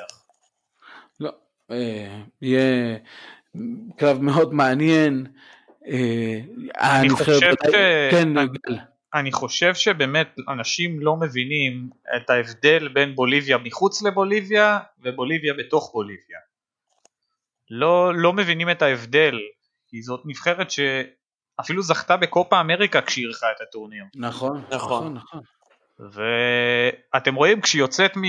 [1.20, 1.30] לא,
[1.72, 2.98] אה, יהיה
[3.98, 5.26] קרב מאוד מעניין.
[5.88, 6.40] אה,
[7.00, 7.70] אני חושב ש-
[8.12, 8.78] כן, אני-.
[9.16, 16.40] אני חושב שבאמת אנשים לא מבינים את ההבדל בין בוליביה מחוץ לבוליביה ובוליביה בתוך בוליביה.
[17.70, 19.40] לא, לא מבינים את ההבדל,
[19.88, 24.04] כי זאת נבחרת שאפילו זכתה בקופה אמריקה כשהיא אירחה את הטורניר.
[24.16, 25.42] נכון, נכון, נכון.
[27.14, 28.22] ואתם רואים כשהיא יוצאת, מ...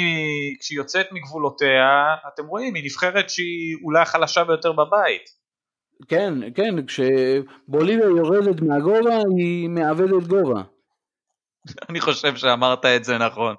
[0.61, 5.23] כשהיא יוצאת מגבולותיה, אתם רואים, היא נבחרת שהיא אולי החלשה ביותר בבית.
[6.09, 10.63] כן, כן, כשבוליביה יורדת מהגובה היא מאבדת גובה.
[11.91, 13.55] אני חושב שאמרת את זה נכון.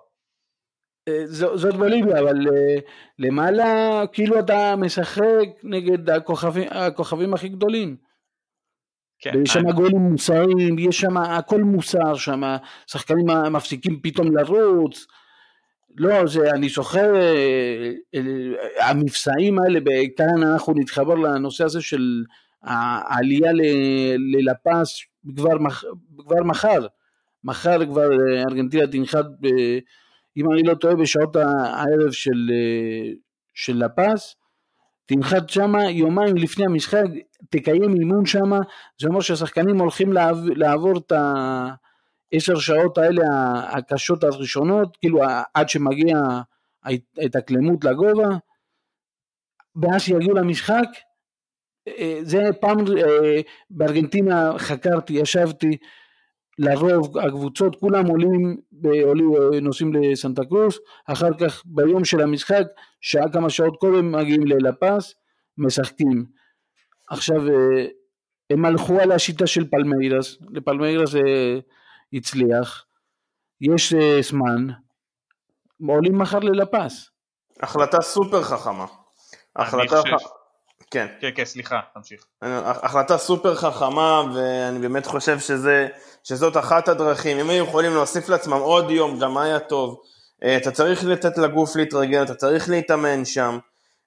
[1.08, 2.76] אה, זאת בוליביה, אבל אה,
[3.20, 5.24] למעלה כאילו אתה משחק
[5.64, 7.96] נגד הכוכבים, הכוכבים הכי גדולים.
[9.20, 12.42] כן, ויש שם אני- גולים מוסריים, יש שם הכל מוסר שם,
[12.88, 15.06] שחקנים מפסיקים פתאום לרוץ.
[15.98, 17.92] לא, זה, אני זוכר, אה,
[18.90, 19.80] המבצעים האלה,
[20.18, 22.24] כאן אנחנו נתחבר לנושא הזה של
[22.64, 23.52] העלייה
[24.34, 25.00] ללפס
[25.38, 25.84] כבר, מח-
[26.18, 26.88] כבר מחר.
[27.48, 29.80] מחר כבר אה, ארגנטינה תנחת, ב-
[30.38, 33.12] אם אני לא טועה, בשעות הערב של, אה,
[33.54, 34.36] של לפס.
[35.06, 37.04] תנחת שמה יומיים לפני המשחק,
[37.50, 38.60] תקיים אימון שמה,
[39.02, 43.24] זה אומר שהשחקנים הולכים לעב, לעבור את העשר שעות האלה
[43.70, 45.20] הקשות הראשונות, כאילו
[45.54, 46.18] עד שמגיע
[47.18, 48.30] ההתאקלמות לגובה,
[49.76, 50.88] ואז שיגיעו למשחק,
[51.88, 52.78] אה, זה פעם
[53.70, 55.78] בארגנטינה חקרתי, ישבתי,
[56.58, 58.58] לרוב הקבוצות כולם עולים,
[59.04, 62.64] עולים נוסעים לסנטה קרוס, אחר כך ביום של המשחק,
[63.02, 65.14] שעה כמה שעות קודם מגיעים ללפס,
[65.58, 66.26] משחקים.
[67.10, 67.86] עכשיו אה,
[68.50, 71.22] הם הלכו על השיטה של פלמיירס, לפלמיירס זה
[72.14, 72.86] הצליח,
[73.62, 74.68] יש אה, זמן,
[75.88, 77.10] עולים מחר ללפס.
[77.62, 78.86] החלטה סופר חכמה.
[79.56, 79.96] החלטה...
[79.96, 80.37] ח-
[80.92, 81.08] כן.
[81.20, 82.26] כן, כן, סליחה, תמשיך.
[82.66, 85.88] החלטה סופר חכמה ואני באמת חושב שזה,
[86.24, 90.02] שזאת אחת הדרכים, אם היו יכולים להוסיף לעצמם עוד יום, גם היה טוב.
[90.44, 93.58] אה, אתה צריך לתת לגוף להתרגל, אתה צריך להתאמן שם,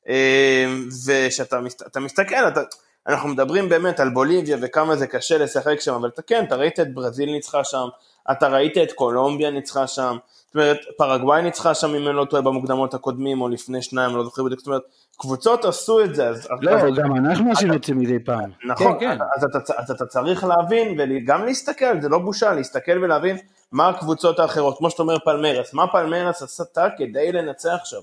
[0.09, 0.67] אה,
[1.07, 2.61] וכשאתה מסת, אתה מסתכל, אתה,
[3.07, 6.81] אנחנו מדברים באמת על בוליביה וכמה זה קשה לשחק שם, אבל אתה כן, אתה ראית
[6.81, 7.89] את ברזיל ניצחה שם,
[8.31, 10.17] אתה ראית את קולומביה ניצחה שם,
[10.51, 14.19] זאת אומרת, פרגוואי ניצחה שם אם אני לא טועה במוקדמות הקודמים או לפני שניים, אני
[14.19, 14.83] לא זוכר בדיוק, זאת אומרת,
[15.17, 16.49] קבוצות עשו את זה, אז...
[16.61, 18.51] לא, אז- גם אנחנו עשינו את זה מדי פעם.
[18.65, 19.25] נכון, כן, כן.
[19.37, 23.37] אז, אתה, אז אתה צריך להבין וגם להסתכל, זה לא בושה, להסתכל ולהבין
[23.73, 28.01] מה הקבוצות האחרות, כמו שאתה אומר פלמרס, מה פלמרס עשתה כדי לנצח שם.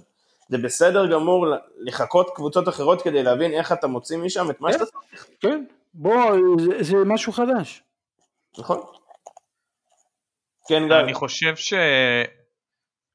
[0.49, 1.47] זה בסדר גמור
[1.79, 6.35] לחכות קבוצות אחרות כדי להבין איך אתה מוציא משם את מה שאתה צריך, כן, בוא,
[6.59, 7.83] זה, זה משהו חדש.
[8.57, 8.79] נכון?
[10.67, 11.55] כן, אני גל, חושב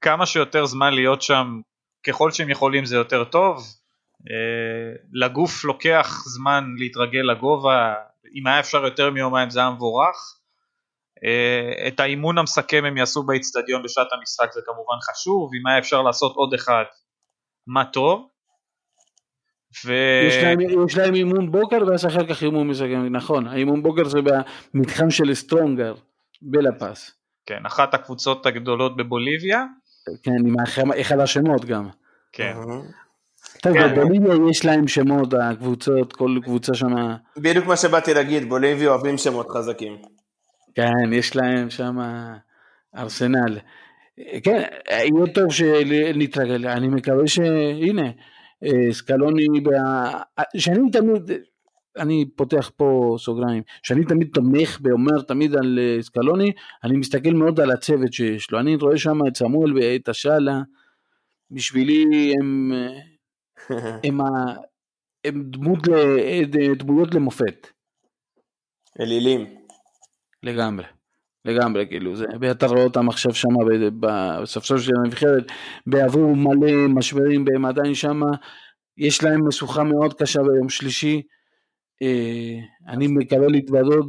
[0.02, 1.60] שכמה שיותר זמן להיות שם,
[2.06, 3.62] ככל שהם יכולים זה יותר טוב.
[4.30, 7.94] אה, לגוף לוקח זמן להתרגל לגובה,
[8.34, 10.16] אם היה אפשר יותר מיומיים זה היה מבורך.
[11.24, 16.02] אה, את האימון המסכם הם יעשו באיצטדיון בשעת המשחק זה כמובן חשוב, אם היה אפשר
[16.02, 16.84] לעשות עוד אחד,
[17.66, 18.28] מה טוב.
[19.84, 19.92] ו...
[20.28, 24.18] יש להם, יש להם אימון בוקר ואז אחר כך אימון מסכם, נכון, האימון בוקר זה
[24.74, 25.94] במתחם של סטרונגר,
[26.42, 27.22] בלפס.
[27.46, 29.64] כן, אחת הקבוצות הגדולות בבוליביה.
[30.22, 30.54] כן, עם
[31.00, 31.88] אחד השמות גם.
[32.32, 32.54] כן.
[33.62, 33.96] טוב, כן.
[33.96, 36.94] בבוליביה יש להם שמות, הקבוצות, כל קבוצה שם,
[37.36, 39.98] בדיוק מה שבאתי להגיד, בוליביה אוהבים שמות חזקים.
[40.74, 41.96] כן, יש להם שם
[42.96, 43.58] ארסנל.
[44.42, 48.10] כן, יהיה טוב שנתרגל, אני מקווה שהנה,
[48.64, 49.46] אה, סקלוני,
[50.56, 51.30] שאני תמיד,
[51.96, 56.52] אני פותח פה סוגריים, שאני תמיד תומך ואומר תמיד על אה, סקלוני,
[56.85, 60.61] אני מסתכל מאוד על הצוות שיש לו, אני רואה שם את סמואל ואת השאלה,
[61.50, 64.55] בשבילי הם, אה, הם, ה-
[65.24, 67.66] הם דמות, ל- דמויות למופת.
[69.00, 69.46] אלילים.
[70.42, 70.85] לגמרי,
[71.44, 73.48] לגמרי, כאילו, זה, ואתה רואה אותם עכשיו שם
[74.00, 75.44] בספסל של הנבחרת,
[75.87, 78.20] ועברו מלא משברים והם עדיין שם,
[78.98, 81.22] יש להם משוכה מאוד קשה ביום שלישי, אה,
[82.88, 84.07] אני מקווה להתוודות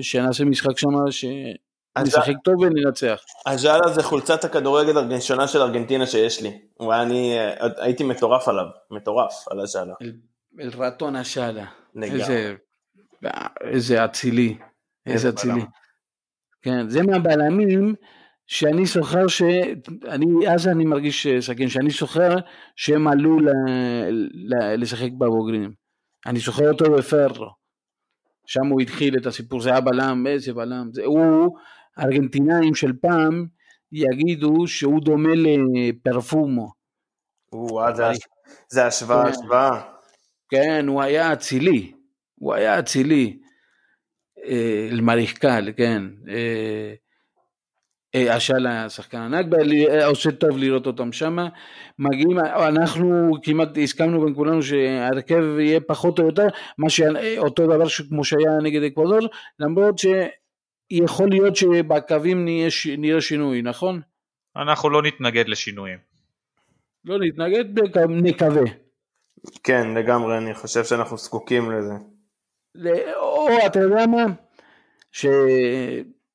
[0.00, 3.24] שנעשה משחק שם, שנשחק טוב וננצח.
[3.46, 6.58] הז'אלה זה חולצת הכדורגל הראשונה של ארגנטינה שיש לי.
[6.74, 9.94] הוא היה אני אה, הייתי מטורף עליו, מטורף על הז'אלה.
[10.60, 12.54] אל, רטון השאלה, לגמרי.
[13.60, 14.58] איזה, אצילי,
[15.06, 15.60] איזה אצילי.
[16.62, 17.94] כן, זה מהבלמים
[18.46, 19.42] שאני זוכר ש...
[20.08, 22.36] אני, אז אני מרגיש סכין, שאני זוכר
[22.76, 23.48] שהם עלו ל,
[24.32, 25.83] ל, לשחק בבוגרים.
[26.26, 27.46] אני זוכר אותו בפרו.
[28.46, 30.88] שם הוא התחיל את הסיפור, זה היה בלם, איזה בלם.
[30.92, 31.58] זה, הוא,
[31.98, 33.46] ארגנטינאים של פעם,
[33.92, 36.72] יגידו שהוא דומה לפרפומו.
[37.54, 38.18] אה, זה הש-
[38.68, 39.28] זה השוואה, כן.
[39.30, 39.82] השוואה.
[40.50, 41.92] כן, הוא היה אצילי.
[42.34, 43.38] הוא היה אצילי.
[44.44, 46.02] אה, אלמריחקל, כן.
[46.28, 46.94] אה,
[48.14, 49.46] השאלה השחקן ענק,
[49.90, 51.36] אה, עושה טוב לראות אותם שם.
[51.98, 56.46] מגיעים, אנחנו כמעט הסכמנו בין כולנו שההרכב יהיה פחות או יותר
[56.78, 57.00] מה ש...
[57.38, 64.00] אותו דבר כמו שהיה נגד אקוודור, למרות שיכול להיות שבקווים ש- נראה שינוי, נכון?
[64.56, 65.98] אנחנו לא נתנגד לשינויים.
[67.04, 68.62] לא להתנגד, בק- נקווה.
[69.64, 71.92] כן, לגמרי, אני חושב שאנחנו זקוקים לזה.
[73.16, 74.24] או אתה יודע מה?
[75.12, 75.26] ש...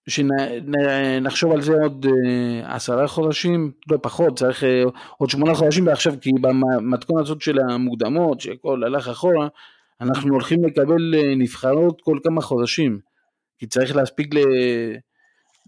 [0.10, 4.84] שנחשוב על זה עוד אה, עשרה חודשים, לא פחות, צריך אה,
[5.18, 9.48] עוד שמונה חודשים ועכשיו כי במתכונת הזאת של המוקדמות, שהכל הלך אחורה,
[10.02, 13.00] אנחנו הולכים לקבל אה, נבחרות כל כמה חודשים,
[13.58, 14.38] כי צריך להספיק ל...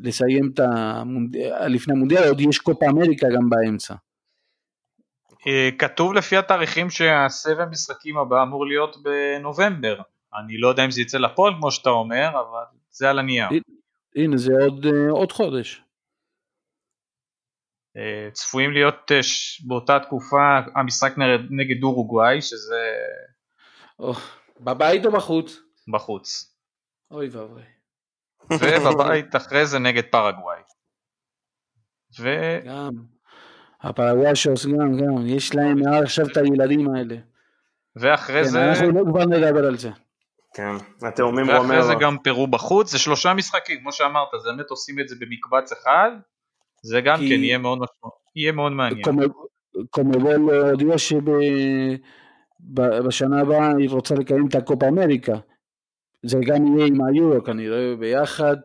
[0.03, 3.93] לסיים את המונדיאל, לפני המונדיאל, עוד יש קופה אמריקה גם באמצע.
[5.77, 10.01] כתוב לפי התאריכים שהסבב משחקים הבא אמור להיות בנובמבר.
[10.39, 13.47] אני לא יודע אם זה יצא לפועל כמו שאתה אומר, אבל זה על הנייר.
[14.15, 15.83] הנה זה עוד, אה, עוד חודש.
[17.97, 19.11] אה, צפויים להיות
[19.67, 21.13] באותה תקופה המשחק
[21.49, 22.95] נגד אורוגוואי, שזה...
[24.01, 24.17] Oh,
[24.59, 25.59] בבית או בחוץ?
[25.91, 26.55] בחוץ.
[27.11, 27.63] אוי ואבוי.
[28.51, 30.61] ובבית אחרי זה נגד פרגוואי.
[32.19, 32.29] ו...
[32.65, 32.91] גם.
[33.81, 37.15] הפרגוואשוס גם, גם, יש להם עכשיו את הילדים האלה.
[37.95, 38.69] ואחרי כן, זה...
[38.69, 39.89] אנחנו לא כבר נדבר על זה.
[40.53, 40.75] כן,
[41.07, 41.61] התאומים רומרו.
[41.61, 41.77] רומרו.
[41.77, 45.15] ואחרי זה גם פרו בחוץ, זה שלושה משחקים, כמו שאמרת, זה באמת עושים את זה
[45.19, 46.11] במקבץ אחד,
[46.83, 47.29] זה גם כי...
[47.29, 47.79] כן יהיה מאוד,
[48.35, 49.03] יהיה מאוד מעניין.
[49.89, 50.33] קומבול
[50.69, 50.95] הודיע
[52.59, 55.35] שבשנה הבאה היא רוצה לקיים את הקופה אמריקה.
[56.23, 58.55] זה גם יהיה עם היורו כנראה ביחד,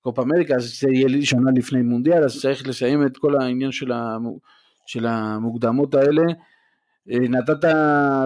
[0.00, 3.92] קופה אמריקה, אז זה יהיה שנה לפני מונדיאל, אז צריך לסיים את כל העניין של,
[3.92, 4.38] המו,
[4.86, 6.22] של המוקדמות האלה.
[7.06, 7.64] נתת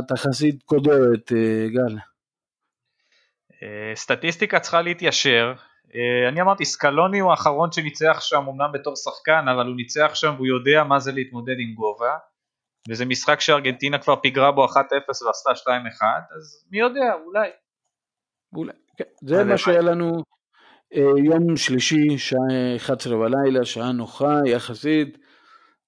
[0.08, 1.32] תחזית קודרת,
[1.68, 1.96] גל.
[3.94, 5.52] סטטיסטיקה צריכה להתיישר.
[6.28, 10.46] אני אמרתי, סקלוני הוא האחרון שניצח שם, אמנם בתור שחקן, אבל הוא ניצח שם והוא
[10.46, 12.16] יודע מה זה להתמודד עם גובה.
[12.88, 14.68] וזה משחק שארגנטינה כבר פיגרה בו 1-0
[15.26, 15.70] ועשתה 2-1,
[16.36, 17.48] אז מי יודע, אולי.
[18.56, 19.04] אולי, כן.
[19.22, 20.22] זה מה שהיה לנו
[20.94, 25.18] אה, יום שלישי, שעה 11 בלילה, שעה נוחה יחסית.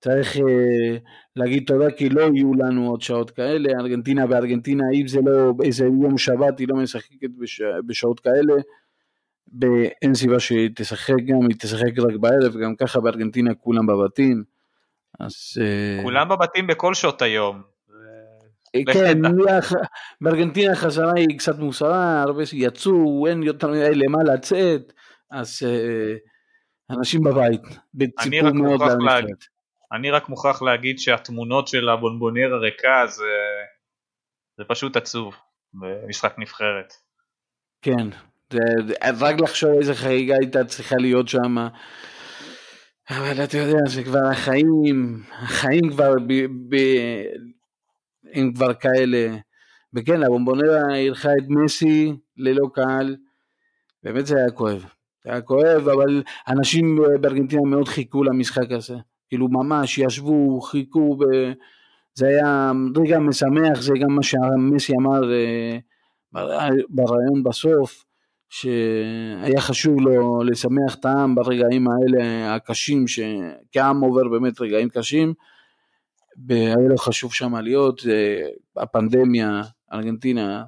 [0.01, 0.97] צריך אה,
[1.37, 5.85] להגיד תודה כי לא יהיו לנו עוד שעות כאלה, ארגנטינה בארגנטינה, אם זה לא איזה
[5.85, 8.55] יום שבת, היא לא משחקת בש, בשעות כאלה,
[10.03, 14.45] אין סיבה שהיא תשחק גם, היא תשחק רק בערב, גם ככה בארגנטינה כולם בבתים.
[15.21, 15.35] אז...
[15.61, 17.63] אה, כולם בבתים בכל שעות היום.
[18.93, 19.19] כן,
[20.21, 24.93] בארגנטינה החזרה היא קצת מוזרה, הרבה יצאו, אין יותר מדי למה לצאת,
[25.31, 25.63] אז
[26.91, 27.63] אנשים בבית,
[27.95, 29.56] בציפור מאוד לנפלט.
[29.93, 33.25] אני רק מוכרח להגיד שהתמונות של הבונבונר הריקה זה,
[34.59, 35.35] זה פשוט עצוב
[35.75, 36.93] במשחק נבחרת.
[37.83, 38.09] כן,
[38.53, 38.59] זה,
[39.21, 41.57] רק לחשוב איזה חגיגה הייתה צריכה להיות שם.
[43.11, 46.33] אבל אתה יודע, זה כבר החיים, החיים כבר ב,
[46.69, 46.77] ב,
[48.33, 49.37] הם כבר כאלה.
[49.95, 53.17] וכן, הבומבונרה אירחה את מסי ללא קהל,
[54.03, 54.85] באמת זה היה כואב.
[55.25, 58.95] זה היה כואב, אבל אנשים בארגנטינה מאוד חיכו למשחק הזה.
[59.29, 61.25] כאילו ממש ישבו, חיכו, ב...
[62.15, 65.79] זה היה רגע משמח, זה גם מה שמסי אמר אה,
[66.89, 68.05] ברעיון בסוף,
[68.49, 75.35] שהיה חשוב לו לשמח את העם ברגעים האלה הקשים, שכעם עובר באמת רגעים קשים.
[76.49, 78.03] היה לו חשוב שם להיות,
[78.77, 79.63] הפנדמיה,
[79.93, 80.65] ארגנטינה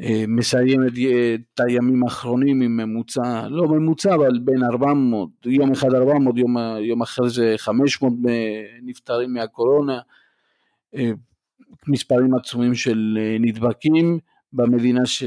[0.00, 0.92] אה, מסיימת
[1.34, 7.02] את הימים האחרונים עם ממוצע, לא ממוצע, אבל בין 400, יום אחד 400, יום, יום
[7.02, 8.12] אחרי זה 500
[8.82, 9.98] נפטרים מהקורונה,
[10.94, 11.10] אה,
[11.88, 14.18] מספרים עצומים של אה, נדבקים
[14.52, 15.24] במדינה ש,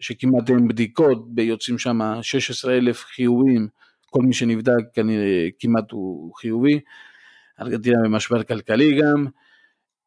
[0.00, 3.68] שכמעט אין בדיקות, ויוצאים שם 16 אלף חיובים,
[4.10, 6.80] כל מי שנבדק כנראה כמעט הוא חיובי.
[7.60, 9.26] ארגנטינה במשבר כלכלי גם.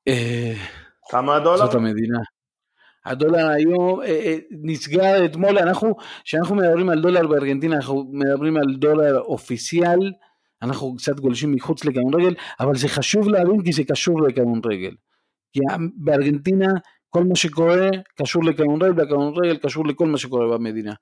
[0.08, 0.54] אה,
[1.10, 1.58] כמה הדולר?
[1.58, 2.20] זאת המדינה.
[3.06, 8.76] הדולר היום אה, אה, נסגר אתמול, אנחנו, כשאנחנו מדברים על דולר בארגנטינה, אנחנו מדברים על
[8.76, 10.12] דולר אופיציאל,
[10.62, 14.92] אנחנו קצת גולשים מחוץ לכדורגל, אבל זה חשוב להבין כי זה קשור לכדורגל.
[15.54, 15.60] כי
[15.96, 16.68] בארגנטינה
[17.10, 17.90] כל מה שקורה
[18.22, 20.94] קשור לכדורגל, והכדורגל קשור לכל מה שקורה במדינה.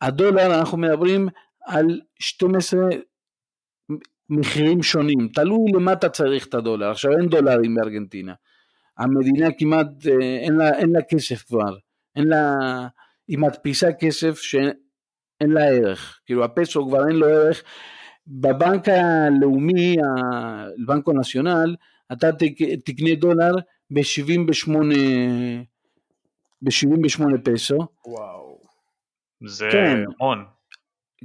[0.00, 1.28] הדולר, אנחנו מדברים
[1.66, 2.80] על 12
[4.30, 8.34] מחירים שונים, תלוי למה אתה צריך את הדולר, עכשיו אין דולרים בארגנטינה,
[8.98, 11.76] המדינה כמעט אה, אין לה, אין לה כסף כבר,
[12.16, 12.54] אין לה,
[13.28, 17.62] היא מדפיסה כסף שאין לה ערך, כאילו הפסו כבר אין לו ערך,
[18.26, 19.96] בבנק הלאומי,
[20.86, 21.76] בנקו נציונל,
[22.12, 22.30] אתה
[22.84, 23.52] תקנה דולר
[23.90, 24.70] ב-78
[26.62, 27.78] ב-78 פסו.
[28.06, 28.60] וואו.
[29.46, 30.04] זה כן.
[30.20, 30.44] המון.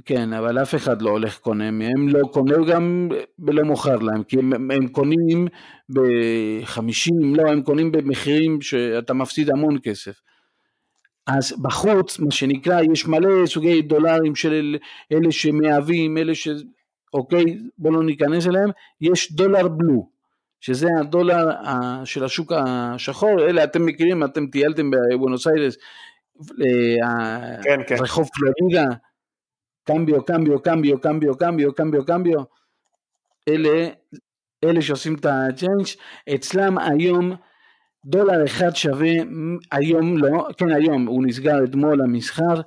[0.04, 4.38] כן, אבל אף אחד לא הולך קונה מהם, לא קונה גם ולא מוכר להם, כי
[4.38, 5.48] הם, הם קונים
[5.88, 10.20] ב-50, לא, הם קונים במחירים שאתה מפסיד המון כסף.
[11.26, 14.76] אז בחוץ, מה שנקרא, יש מלא סוגי דולרים של
[15.12, 16.48] אלה שמהווים, אלה ש...
[17.14, 17.44] אוקיי,
[17.78, 18.70] בואו לא ניכנס אליהם,
[19.00, 20.08] יש דולר בלו,
[20.60, 21.50] שזה הדולר
[22.04, 25.76] של השוק השחור, אלה אתם מכירים, אתם טיילתם בבונוס איירס,
[27.62, 27.96] כן, כן.
[28.00, 28.94] רחוב פלורידה,
[29.84, 32.40] קמביו, קמביו, קמביו, קמביו, קמביו, קמביו, קמביו,
[33.48, 33.88] אלה,
[34.64, 35.86] אלה שעושים את הצ'יינג',
[36.34, 37.32] אצלם היום
[38.04, 39.12] דולר אחד שווה,
[39.72, 42.60] היום לא, כן היום, הוא נסגר אתמול המסחר,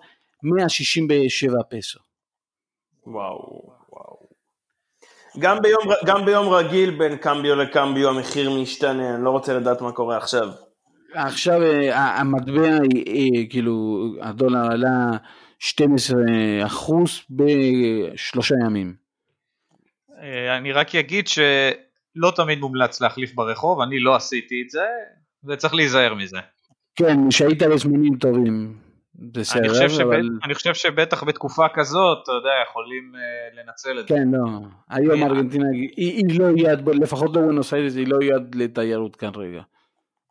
[0.44, 2.00] 167 פסו.
[3.08, 4.30] וואו, וואו.
[5.40, 9.92] גם ביום, גם ביום רגיל בין קמביו לקמביו המחיר משתנה, אני לא רוצה לדעת מה
[9.92, 10.48] קורה עכשיו.
[11.14, 15.18] עכשיו אה, המטבע, אה, אה, כאילו, הדולר עלה
[15.60, 16.16] 12
[16.66, 18.96] אחוז בשלושה ימים.
[20.22, 24.86] אה, אני רק אגיד שלא תמיד מומלץ להחליף ברחוב, אני לא עשיתי את זה,
[25.44, 26.40] וצריך להיזהר מזה.
[26.96, 28.78] כן, שהיית בזמנים טובים,
[29.20, 30.30] אני בסדר, חושב, שבט, אבל...
[30.44, 34.14] אני חושב שבטח בתקופה כזאת, אתה יודע, יכולים אה, לנצל את זה.
[34.14, 34.60] כן, לא.
[34.90, 39.16] היום אה, ארגנטינה, היא, היא לא יעד, לפחות לא בונוס איירס, היא לא יעד לתיירות
[39.16, 39.62] כרגע.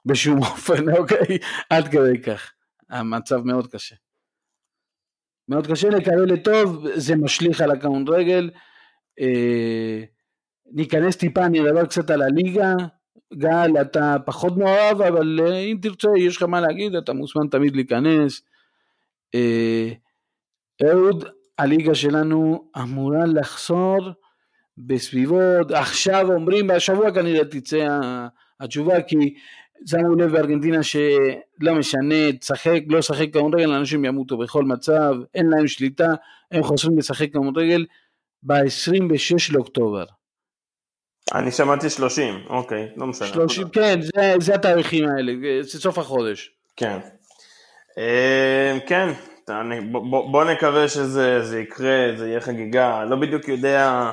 [0.07, 1.39] בשום אופן, אוקיי?
[1.70, 2.53] עד כדי כך.
[2.91, 3.95] המצב מאוד קשה.
[5.49, 8.51] מאוד קשה לקבל לטוב, זה משליך על הכדורגל.
[9.21, 10.03] אה,
[10.73, 12.75] ניכנס טיפה, אני אדבר קצת על הליגה.
[13.35, 17.77] גל, אתה פחות מעורב, אבל אה, אם תרצה, יש לך מה להגיד, אתה מוזמן תמיד
[17.77, 18.43] להיכנס.
[19.35, 19.93] אה,
[20.85, 21.25] אהוד,
[21.59, 23.99] הליגה שלנו אמורה לחזור
[24.79, 27.99] בסביבות, עכשיו אומרים, בשבוע כנראה תצא
[28.61, 29.35] התשובה, כי
[29.87, 35.66] שמו לב בארגנטינה שלא משנה, תשחק, לא תשחק כדורגל, אנשים ימותו בכל מצב, אין להם
[35.66, 36.09] שליטה,
[36.51, 37.87] הם חוזרים לשחק כדורגל
[38.43, 40.05] ב-26 לאוקטובר.
[41.35, 43.29] אני שמעתי 30, אוקיי, לא משנה.
[43.29, 46.51] 30, כן, זה, זה התאריכים האלה, זה סוף החודש.
[46.77, 46.99] כן.
[47.99, 49.09] אה, כן,
[49.49, 54.11] אני- בוא- בוא נקווה שזה זה יקרה, זה יהיה חגיגה, לא בדיוק יודע,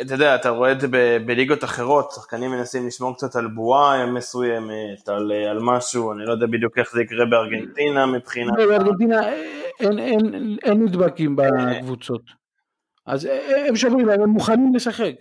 [0.00, 4.06] אתה יודע, אתה רואה את זה ב- בליגות אחרות, שחקנים מנסים לשמור קצת על בועה
[4.06, 8.58] מסוימת, על, על משהו, אני לא יודע בדיוק איך זה יקרה בארגנטינה מבחינת...
[8.58, 9.32] לא, בארגנטינה
[9.80, 12.22] אין, אין, אין נדבקים בקבוצות.
[13.06, 13.28] אז
[13.68, 15.12] הם שומרים, הם מוכנים לשחק.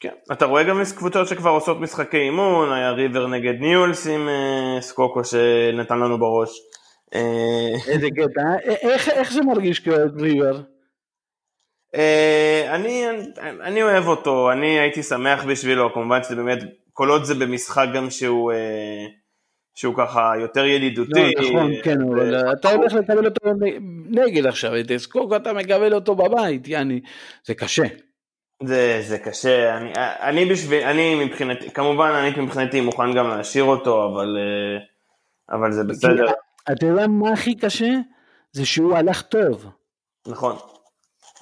[0.00, 0.12] כן.
[0.32, 5.24] אתה רואה גם קבוצות שכבר עושות משחקי אימון, היה ריבר נגד ניולס עם אה, סקוקו
[5.24, 6.50] שנתן לנו בראש.
[7.14, 8.58] אה, איזה קטע, אה?
[9.10, 10.56] איך, זה מרגיש כאוהד ריבר?
[10.56, 10.62] אה,
[12.70, 13.04] אני,
[13.40, 16.58] אני אוהב אותו, אני הייתי שמח בשבילו, כמובן שזה באמת,
[16.92, 19.06] כל עוד זה במשחק גם שהוא, אה,
[19.74, 21.32] שהוא ככה יותר ידידותי.
[21.36, 23.50] לא, נכון, כן, אה, אבל אתה הולך לקבל אותו
[24.10, 27.00] נגד עכשיו, את אסקוקו אתה מקבל אותו בבית, יעני,
[27.44, 27.82] זה קשה.
[28.64, 34.06] זה, זה קשה, אני, אני בשביל, אני מבחינתי, כמובן אני מבחינתי מוכן גם להשאיר אותו,
[34.06, 36.26] אבל, אה, אבל זה בסדר,
[36.72, 37.94] אתה יודע מה הכי קשה?
[38.52, 39.66] זה שהוא הלך טוב.
[40.26, 40.56] נכון.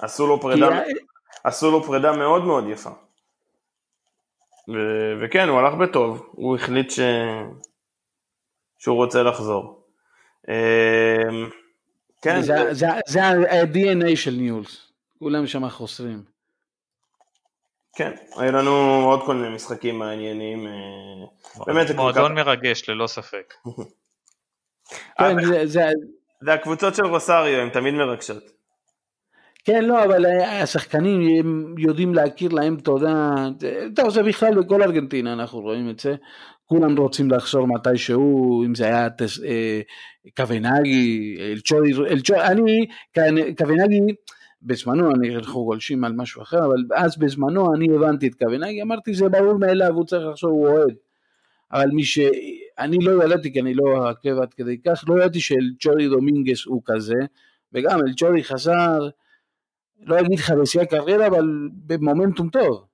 [0.03, 0.65] עשו לו פרידה,
[1.43, 2.89] עשו לו פרידה מאוד מאוד יפה.
[4.69, 4.73] ו,
[5.21, 6.99] וכן, הוא הלך בטוב, הוא החליט ש...
[8.79, 9.87] שהוא רוצה לחזור.
[10.47, 10.53] אמ,
[12.21, 16.23] כן, זה- זה- זה ה-DNA של ניולס, כולם שם חוסרים.
[17.95, 18.71] כן, היו לנו
[19.05, 20.67] עוד כל מיני משחקים מעניינים.
[20.67, 20.73] אה,
[21.65, 21.93] באמת, זה.
[21.93, 23.53] מועדון מרגש, ללא ספק.
[25.19, 25.89] כן, זה- זה-
[26.41, 28.43] זה הקבוצות של רוסריו, הן תמיד מרגשות.
[29.63, 33.35] כן, לא, אבל השחקנים הם יודעים להכיר להם תודה.
[33.95, 36.15] טוב, זה בכלל בכל ארגנטינה, אנחנו רואים את זה.
[36.65, 39.81] כולם רוצים לחזור מתישהו, אם זה היה טס- אה,
[40.37, 42.85] קוונגי, אלצ'ורי, אלצ'ורי, אני,
[43.57, 43.99] קוונגי,
[44.61, 49.13] בזמנו, אני, אנחנו גולשים על משהו אחר, אבל אז בזמנו אני הבנתי את קוונגי, אמרתי
[49.13, 50.93] זה ברור מאליו, הוא צריך לחשוב, הוא אוהד.
[51.73, 52.19] אבל מי ש...
[52.79, 56.81] אני לא ידעתי, כי אני לא עקב עד כדי כך, לא ידעתי שאלצ'ורי דומינגס הוא
[56.85, 57.19] כזה,
[57.73, 59.09] וגם אלצ'ורי חזר,
[60.05, 62.85] לא אגיד לך בשיא הקריירה, אבל במומנטום טוב.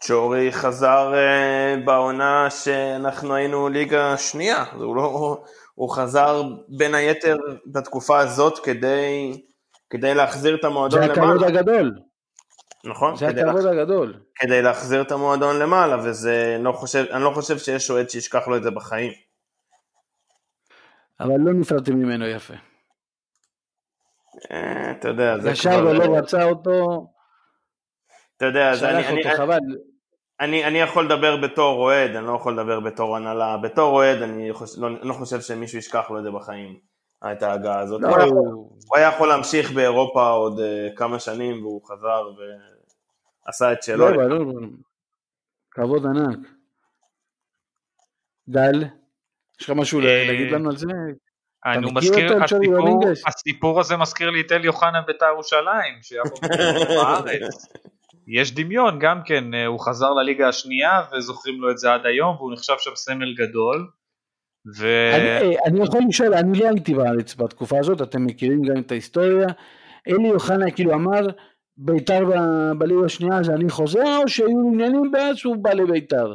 [0.00, 5.42] צ'ורי חזר אה, בעונה שאנחנו היינו ליגה שנייה, הוא, לא,
[5.74, 7.36] הוא חזר בין היתר
[7.66, 9.42] בתקופה הזאת כדי,
[9.90, 11.46] כדי להחזיר את המועדון זה הכבוד למעלה.
[11.46, 11.92] הגדול,
[12.84, 14.20] נכון, זה הכבוד לה, הגדול.
[14.34, 18.56] כדי להחזיר את המועדון למעלה, וזה, לא חושב, אני לא חושב שיש אוהד שישכח לו
[18.56, 19.12] את זה בחיים.
[21.20, 22.54] אבל לא נפרדתי ממנו יפה.
[24.50, 27.06] אה, אתה יודע, זה ישר כבר, ולא רצה אותו,
[28.36, 29.22] אתה יודע, זה, אני, אני.
[30.40, 33.56] אני, אני יכול לדבר בתור אוהד, אני לא יכול לדבר בתור הנהלה.
[33.56, 36.78] בתור אוהד, אני חוש, לא, לא חושב שמישהו ישכח לו את זה בחיים,
[37.32, 38.00] את ההגעה הזאת.
[38.02, 41.82] לא, הוא, היה יכול, הוא- הוא היה יכול להמשיך באירופה עוד uh, כמה שנים, והוא
[41.86, 42.22] חזר
[43.46, 44.10] ועשה את שלו.
[44.10, 44.60] לא, ברור,
[45.70, 46.38] כבוד ענק.
[48.50, 48.84] גל,
[49.60, 50.86] יש לך משהו אה, להגיד לנו על זה?
[51.66, 53.04] אני מזכיר, הסיפור?
[53.26, 57.66] הסיפור הזה מזכיר לי את אלי אוחנה בית"ר ירושלים, שהיה פה בארץ.
[58.28, 62.36] יש דמיון גם כן, אה, הוא חזר לליגה השנייה וזוכרים לו את זה עד היום
[62.36, 63.88] והוא נחשב שם סמל גדול.
[64.76, 64.86] ו...
[65.14, 68.92] אני, אה, אני יכול לשאול, אני לא הייתי בארץ בתקופה הזאת, אתם מכירים גם את
[68.92, 69.46] ההיסטוריה.
[70.08, 71.26] אלי אוחנה כאילו אמר,
[71.76, 76.34] בית"ר ב- בליגה השנייה אז אני חוזר, או שהיו עניינים ואז הוא בא לבית"ר?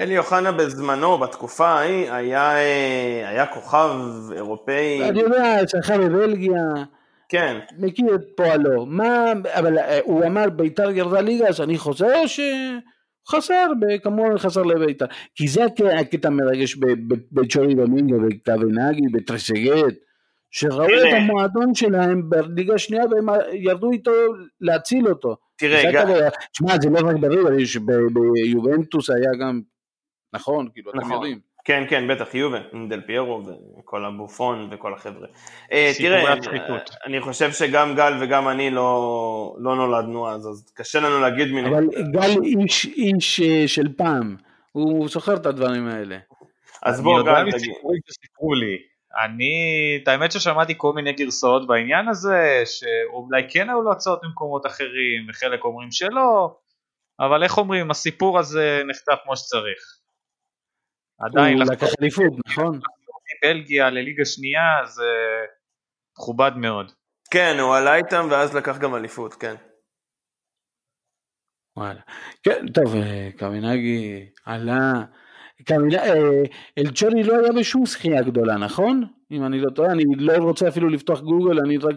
[0.00, 3.90] אלי אוחנה בזמנו, בתקופה ההיא, היה, אה, היה כוכב
[4.36, 6.62] אירופאי, אני יודע, שחר בבלגיה,
[7.28, 8.86] כן, מכיר את פועלו.
[8.86, 13.66] מה, אבל אה, הוא אמר ביתר ירדה ליגה, אז אני חוזר שחסר,
[14.02, 15.04] כמובן חסר לביתר.
[15.34, 16.76] כי זה הק- הקטע המרגש
[17.32, 19.94] בצ'ורי דומינגו, בקוונגי, בטרסגט,
[20.50, 20.84] שראו.
[20.84, 24.10] את המועדון שלהם בליגה השנייה והם ירדו איתו
[24.60, 25.36] להציל אותו.
[25.58, 26.08] תראה, גם-.
[26.52, 27.50] תשמע, זה לא רק בריבר,
[28.34, 29.60] ביובנטוס היה גם,
[30.32, 31.12] נכון, כאילו, אתם נכון.
[31.12, 31.40] יודעים.
[31.64, 32.58] כן, כן, בטח, יובה,
[32.88, 33.42] דל פיירו
[33.78, 35.26] וכל הבופון וכל החבר'ה.
[35.72, 36.34] אה, תראה.
[37.06, 41.66] אני- חושב שגם גל וגם אני לא, לא נולדנו אז, אז קשה לנו להגיד מי...
[41.68, 44.36] אבל גל איש, איש אה, של פעם,
[44.72, 46.18] הוא זוכר את הדברים האלה.
[46.82, 47.74] אז בוא, יודע גל, תגיד.
[48.10, 48.76] שסיפרו לי.
[49.24, 49.52] אני,
[50.02, 55.26] את האמת ששמעתי כל מיני גרסאות בעניין הזה, שאולי כן היו לו הצעות ממקומות אחרים,
[55.30, 56.56] וחלק אומרים שלא,
[57.20, 59.99] אבל איך אומרים, הסיפור הזה נחטף כמו שצריך.
[61.20, 62.80] עדיין לקח אליפות, נכון?
[63.44, 65.10] מבלגיה לליגה שנייה זה
[66.18, 66.92] מכובד מאוד.
[67.30, 69.54] כן, הוא עלה איתם ואז לקח גם אליפות, כן.
[71.76, 72.00] וואלה.
[72.42, 74.92] כן, טוב, אה, קמינגי עלה.
[75.66, 76.42] קמינגי, אה,
[76.78, 79.04] אלצ'ורי לא היה בשום זכייה גדולה, נכון?
[79.30, 81.96] אם אני לא טועה, אני לא רוצה אפילו לפתוח גוגל, אני רק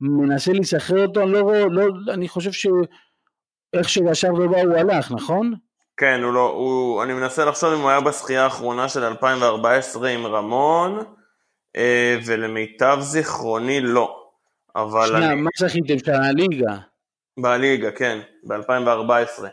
[0.00, 5.54] מנסה להיסחרר אותו, אני, לא, לא, אני חושב שאיך שישר ובא הוא הלך, נכון?
[5.96, 10.26] כן, הוא לא, הוא, אני מנסה לחשוב אם הוא היה בשחייה האחרונה של 2014 עם
[10.26, 11.04] רמון,
[11.76, 14.20] אה, ולמיטב זיכרוני לא.
[14.76, 15.40] אבל שנייה, אני...
[15.40, 16.12] מה זכיתם שם?
[16.12, 16.76] הליגה.
[17.40, 19.44] בליגה, כן, ב-2014.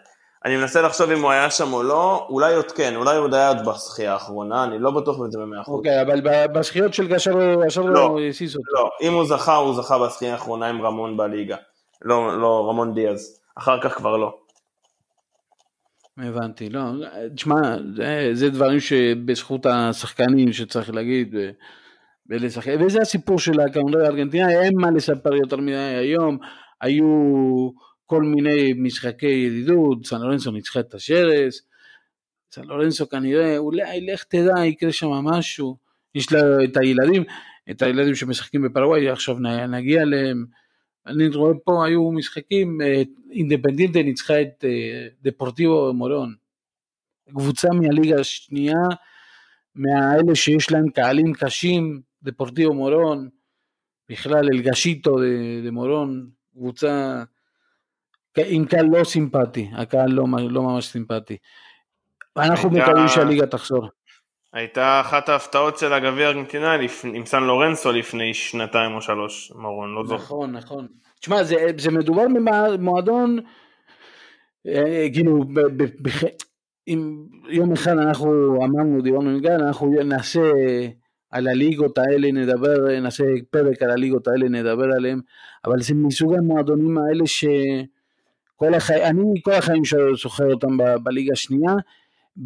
[0.45, 3.33] אני מנסה לחשוב אם הוא היה שם או לא, אולי עוד כן, אולי הוא עוד
[3.33, 5.77] היה עוד בשחייה האחרונה, אני לא בטוח בזה במאה אחוז.
[5.77, 7.93] אוקיי, אבל ב- בזכיות של גשר לא.
[7.93, 8.71] לא הזיז אותו.
[8.73, 11.55] לא, אם הוא זכה, הוא זכה בשחייה האחרונה עם רמון בליגה.
[12.01, 13.39] לא, לא, רמון דיאז.
[13.55, 14.33] אחר כך כבר לא.
[16.23, 16.81] הבנתי, לא,
[17.35, 21.35] תשמע, זה, זה דברים שבזכות השחקנים שצריך להגיד,
[22.29, 26.37] ולשחק, וזה הסיפור של הכדורגל הארגנטינאי, אין מה לספר יותר מדי היום,
[26.81, 27.05] היו
[28.05, 31.61] כל מיני משחקי ידידות, סן לורנסו ניצחה את השרס,
[32.51, 35.77] סן לורנסו כנראה, אולי לך תדע, יקרה שם משהו,
[36.15, 37.23] יש לה את הילדים,
[37.71, 39.35] את הילדים שמשחקים בפרגוואי, עכשיו
[39.69, 40.45] נגיע אליהם,
[41.07, 46.35] אני רואה פה היו משחקים, אה, אינדפנדינטה ניצחה את אה, דפורטיבו מורון,
[47.29, 48.83] קבוצה מהליגה השנייה,
[49.75, 53.29] מהאלה שיש להם קהלים קשים, דפורטיבו מורון,
[54.09, 57.23] בכלל אלגשיטו דה, דה מורון, קבוצה
[58.37, 61.37] עם קהל לא סימפטי, הקהל לא, לא ממש סימפטי.
[62.37, 63.89] אנחנו מקווים שהליגה תחזור.
[64.53, 69.95] הייתה אחת ההפתעות של הגביע הארגנטינאי לפ- עם סן לורנסו לפני שנתיים או שלוש, מרון,
[69.95, 70.23] לא זוכר.
[70.23, 70.87] נכון, נכון.
[71.19, 73.39] תשמע, זה, זה מדובר במועדון,
[74.67, 75.43] אה, כאילו,
[76.01, 76.23] בח...
[76.87, 80.51] אם יום אחד אנחנו אמרנו, דיברנו עם גל, אנחנו נעשה
[81.31, 85.21] על הליגות האלה, נדבר, נעשה פרק על הליגות האלה, נדבר עליהם,
[85.65, 89.81] אבל זה מסוג המועדונים האלה שכל החיים, אני כל החיים
[90.21, 91.73] זוכר אותם ב, בליגה השנייה,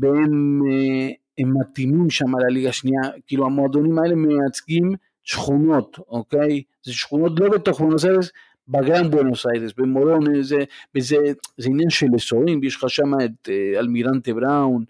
[0.02, 4.92] והם אה, הם מתאימים שם לליגה השנייה, כאילו המועדונים האלה מייצגים
[5.24, 6.64] שכונות, אוקיי?
[6.84, 8.32] זה שכונות לא בתוך בונוס איירס,
[8.68, 10.64] בגרם בונוס איירס, במורון, זה,
[10.96, 11.18] וזה,
[11.58, 14.84] זה עניין של אזורים, יש לך שם את אה, אלמירנטה בראון,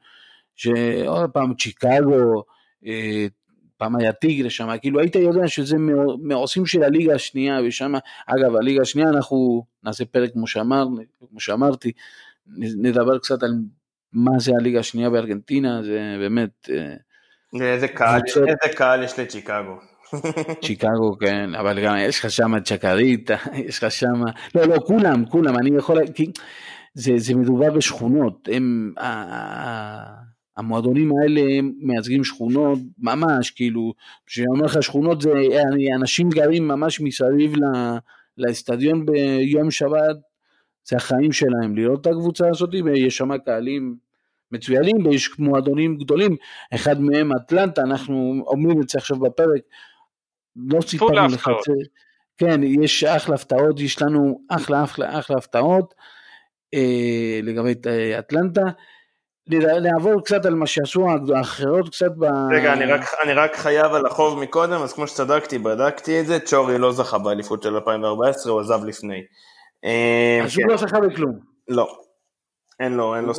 [0.56, 2.44] שעוד פעם צ'יקגו,
[2.86, 3.28] אה,
[3.78, 7.94] פעם היה טיגרה שם, כאילו היית יודע שזה מעו- מעושים של הליגה השנייה, ושם,
[8.28, 10.86] אגב, הליגה השנייה אנחנו נעשה פרק כמו, שאמר,
[11.30, 11.92] כמו שאמרתי,
[12.58, 13.52] נדבר קצת על
[14.16, 16.70] מה זה הליגה השנייה בארגנטינה, זה באמת...
[16.70, 19.80] אה, איזה קהל, קבוצות- איזה קהל יש לצ'יקגו.
[20.66, 23.36] צ'יקגו, כן, אבל גם יש לך שם צ'קריטה,
[23.68, 24.22] יש לך שם,
[24.56, 26.32] לא, לא, כולם, כולם, אני יכול, כי
[26.94, 28.94] זה, זה מדובר בשכונות, הם,
[30.58, 31.42] המועדונים האלה
[31.82, 33.94] מייצגים שכונות ממש, כאילו,
[34.26, 35.32] כשאני אומר לך שכונות זה,
[35.96, 37.54] אנשים גרים ממש מסביב
[38.38, 40.16] לאצטדיון ביום שבת,
[40.88, 44.05] זה החיים שלהם, לראות את הקבוצה הזאת, ויש שם קהלים
[44.52, 46.36] מצוינים, ויש מועדונים גדולים,
[46.76, 49.62] אחד מהם אטלנטה, אנחנו אומרים את זה עכשיו בפרק,
[50.56, 51.64] לא סיפרנו לך את.
[51.66, 51.74] זה,
[52.38, 55.94] כן, יש אחלה הפתעות, יש לנו אחלה אחלה אחלה הפתעות
[56.74, 58.62] אה, לגבי אה, אטלנטה.
[59.82, 62.26] נעבור קצת על מה שעשו האחרות קצת ב...
[62.52, 66.40] רגע, אני רק, אני רק חייב על החוב מקודם, אז כמו שצדקתי, בדקתי את זה,
[66.40, 69.24] צ'ורי לא זכה באליפות של 2014, הוא עזב לפני.
[69.86, 71.40] אה, אז כן, הוא לא זכה בכלום.
[71.68, 71.98] לא.
[72.80, 73.34] אין לו, אין לו...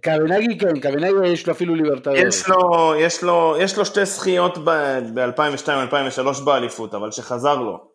[0.00, 2.28] קרנגי כן, קרנגי יש לו אפילו ליברטריון.
[2.28, 2.56] יש לו,
[3.00, 7.78] יש לו, יש לו שתי זכיות ב-2002-2003 באליפות, אבל שחזר לו.
[7.78, 7.92] טוב,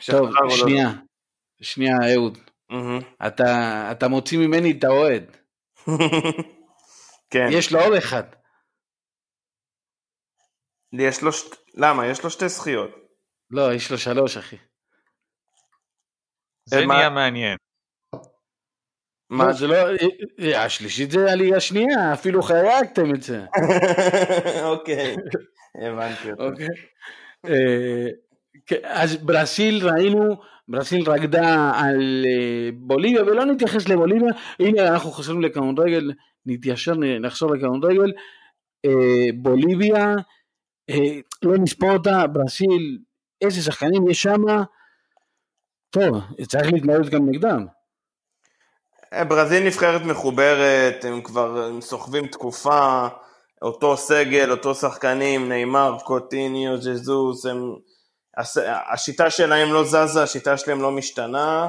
[0.00, 0.50] שחזר לו.
[0.50, 0.88] שנייה,
[1.62, 2.38] שנייה אהוד,
[2.70, 3.00] מהמם.
[3.26, 3.44] אתה,
[3.92, 5.36] אתה מוציא ממני את האוהד.
[7.30, 8.22] כן, יש לו עוד אחד.
[10.92, 12.06] יש לו, שת- למה?
[12.06, 12.90] יש לו שתי זכיות.
[13.50, 14.56] לא, יש לו שלוש, אחי.
[16.64, 17.56] זה מה- נהיה מעניין.
[19.30, 19.52] מה?
[19.52, 19.74] זה לא...
[20.40, 23.44] אה, השלישית זה הליגה השנייה, אפילו חייגתם את זה.
[24.72, 25.16] אוקיי,
[25.82, 26.44] הבנתי אותו.
[26.44, 26.68] אוקיי.
[27.46, 28.06] אה,
[28.66, 30.36] כן, אז ברסיל ראינו,
[30.68, 36.12] ברסיל רקדה על אה, בוליביה, ולא נתייחס לבוליביה, הנה אנחנו חוזרים לכדורגל,
[36.46, 38.12] נתיישר, נחזור לכדורגל,
[38.84, 40.14] אה, בוליביה,
[40.90, 42.98] אה, לא נספור אותה, ברסיל,
[43.40, 44.42] איזה שחקנים יש שם,
[45.90, 47.66] טוב, צריך להתמודד גם נגדם.
[49.16, 53.06] אה, ברזיל נבחרת מחוברת, הם כבר הם סוחבים תקופה,
[53.62, 57.74] אותו סגל, אותו שחקנים, נאמר, קוטיניו, ז'זוס, הם...
[58.92, 61.68] השיטה שלהם לא זזה, השיטה שלהם לא משתנה.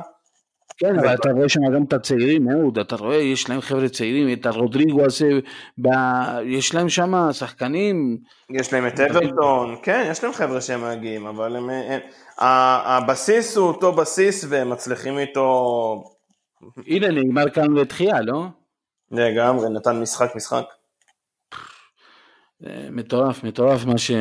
[0.78, 4.40] כן, אבל אתה רואה שם גם את הצעירים, אהוד, אתה רואה, יש להם חבר'ה צעירים,
[4.40, 5.30] את הרודריגו הזה,
[5.78, 8.18] ב- יש להם שם שחקנים,
[8.50, 11.70] יש להם את אברטון, כן, יש להם חבר'ה שהם מגיעים, אבל הם,
[12.40, 16.17] הבסיס הוא אותו בסיס והם מצליחים איתו
[16.88, 18.46] הנה נגמר כאן לתחייה, לא?
[19.12, 20.66] לגמרי, נתן משחק משחק.
[22.60, 24.12] זה מטורף, מטורף מה ש...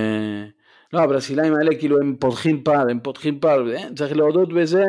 [0.93, 4.85] לא, הברסילאים האלה כאילו הם פותחים פער, הם פותחים פער, אה, צריך להודות בזה,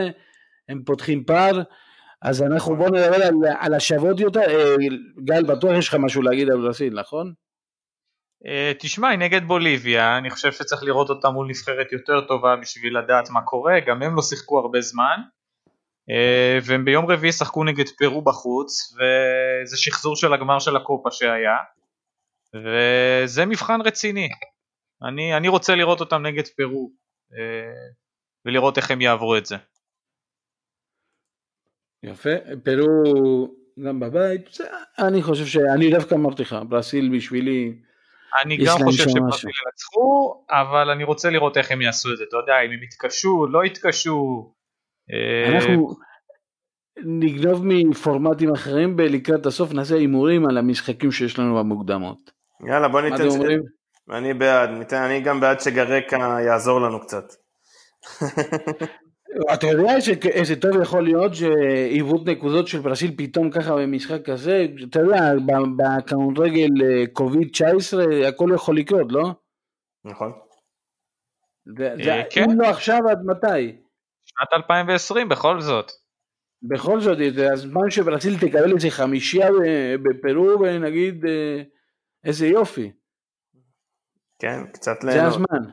[0.69, 1.61] הם פותחים פער,
[2.21, 4.75] אז אנחנו בואו נדבר על, על השוות יותר, אה,
[5.23, 7.33] גל, בטוח יש לך משהו להגיד על ברסיל, נכון?
[8.45, 12.97] אה, תשמע, היא נגד בוליביה, אני חושב שצריך לראות אותה מול נבחרת יותר טובה בשביל
[12.97, 15.17] לדעת מה קורה, גם הם לא שיחקו הרבה זמן.
[16.09, 21.57] אה, והם ביום רביעי שחקו נגד פרו בחוץ, וזה שחזור של הגמר של הקופה שהיה,
[22.53, 24.29] וזה מבחן רציני.
[25.03, 26.91] אני, אני רוצה לראות אותם נגד פרו,
[27.33, 27.89] אה,
[28.45, 29.55] ולראות איך הם יעברו את זה.
[32.03, 32.29] יפה,
[32.63, 33.55] פרו
[33.85, 34.63] גם בבית, זה,
[34.99, 37.73] אני חושב שאני דווקא אמרתי לך, ברסיל בשבילי,
[38.43, 39.49] אני גם חושב משהו.
[39.49, 43.47] ינצחו, אבל אני רוצה לראות איך הם יעשו את זה, אתה יודע, אם הם יתקשו,
[43.47, 44.53] לא יתקשו.
[45.13, 45.95] אה, אנחנו
[47.05, 52.31] נגנוב מפורמטים אחרים ולקראת הסוף נעשה הימורים על המשחקים שיש לנו במוקדמות.
[52.67, 53.27] יאללה, בוא ניתן...
[54.11, 57.23] אני בעד, ניתן, אני גם בעד שגרקה יעזור לנו קצת.
[59.53, 64.65] אתה יודע ש- איזה טוב יכול להיות שעיוות נקודות של ברסיל פתאום ככה במשחק כזה,
[64.89, 65.33] אתה יודע,
[65.77, 69.31] בכדורגל אה, קוביד 19 הכל יכול לקרות, לא?
[70.05, 70.31] נכון.
[71.79, 72.43] אה, כן.
[72.43, 73.77] אם לא עכשיו עד מתי?
[74.39, 75.91] שנת 2020 בכל זאת.
[76.63, 81.61] בכל זאת, זה הזמן שברסיל תקבל איזה חמישייה ב- בפרו ונגיד אה,
[82.23, 82.91] איזה יופי,
[84.39, 85.33] כן, קצת זה ליהנות.
[85.33, 85.71] הזמן.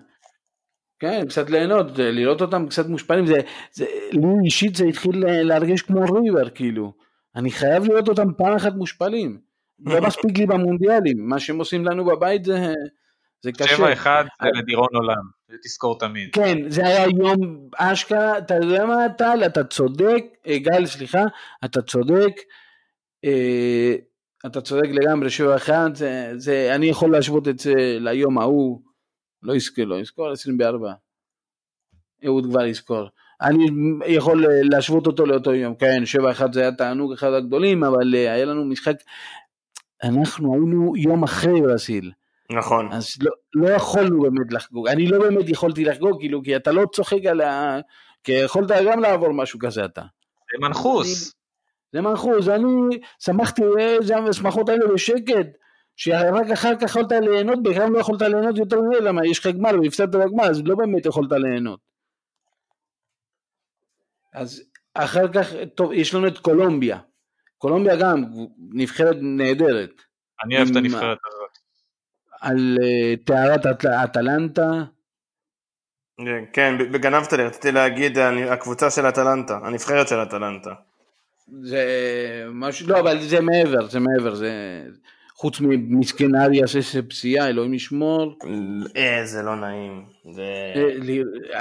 [0.99, 3.35] כן, קצת ליהנות, זה- לראות אותם קצת מושפלים, זה,
[3.73, 6.93] זה, לי אישית זה התחיל ל- להרגיש כמו ריבר, כאילו.
[7.37, 9.41] אני חייב לראות אותם פעם אחת מושפלים.
[9.87, 12.73] לא מספיק לי במונדיאלים, מה שהם עושים לנו בבית זה,
[13.45, 13.77] זה קשה.
[13.77, 14.07] 7-1
[14.43, 15.23] זה לדיראון עולם,
[15.63, 16.29] תזכור תמיד.
[16.33, 21.23] כן, זה היה יום אשכרה, אתה יודע מה טל, אתה צודק, אה, גל, סליחה,
[21.65, 22.33] אתה צודק,
[23.25, 23.95] אה,
[24.47, 28.81] אתה צודק לגמרי, שבע אחד, זה, זה, אני יכול להשוות את זה ליום ההוא,
[29.43, 30.93] לא יזכור, לא יזכור, 24.
[32.27, 33.09] אהוד כבר יזכור.
[33.43, 33.65] אני
[34.07, 38.15] יכול אה, להשוות אותו לאותו יום, כן, שבע אחד זה היה תענוג אחד הגדולים, אבל
[38.15, 38.97] אה, היה לנו משחק,
[40.05, 42.13] אנחנו היינו יום אחרי ברסיל.
[42.51, 42.93] נכון.
[42.93, 46.87] אז לא, לא יכולנו באמת לחגוג, אני לא באמת יכולתי לחגוג, כאילו, כי אתה לא
[46.93, 47.79] צוחק על ה...
[48.25, 50.01] כי יכולת גם לעבור משהו כזה אתה.
[50.01, 51.35] זה מנחוס.
[51.93, 55.47] זה מנחוס, אני שמחתי איזה השמחות האלה בשקט,
[55.97, 59.81] שרק אחר כך יכולת ליהנות, בכלל לא יכולת ליהנות יותר מזה, למה יש לך גמר
[59.83, 61.81] והפסדת בגמר, אז לא באמת יכולת ליהנות.
[64.35, 64.63] אז
[64.95, 66.99] אחר כך, טוב, יש לנו את קולומביה.
[67.59, 68.25] קולומביה גם
[68.59, 70.03] נבחרת נהדרת.
[70.45, 71.44] אני אוהב את הנבחרת הזאת.
[72.45, 74.71] על אה, טהרת אט- אטלנטה,
[76.53, 80.71] כן, ב- גנבת לי, רציתי להגיד הקבוצה של אטלנטה, הנבחרת של אטלנטה.
[81.63, 81.85] זה
[82.53, 84.83] משהו, לא, אבל זה מעבר, זה מעבר, זה
[85.35, 88.39] חוץ ממסכן אריאס איזה פציעה, אלוהים ישמור.
[88.97, 90.05] אה, זה לא נעים.
[90.39, 90.75] אה,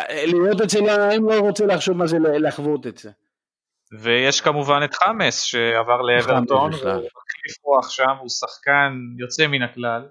[0.09, 0.79] אה, לראות את זה,
[1.17, 3.11] אם לא רוצה לחשוב מה זה ל- לחוות את זה.
[3.99, 6.57] ויש כמובן את חמאס שעבר לאברטון.
[6.73, 10.05] והוא מחליף רוח שם, הוא שחקן יוצא מן הכלל.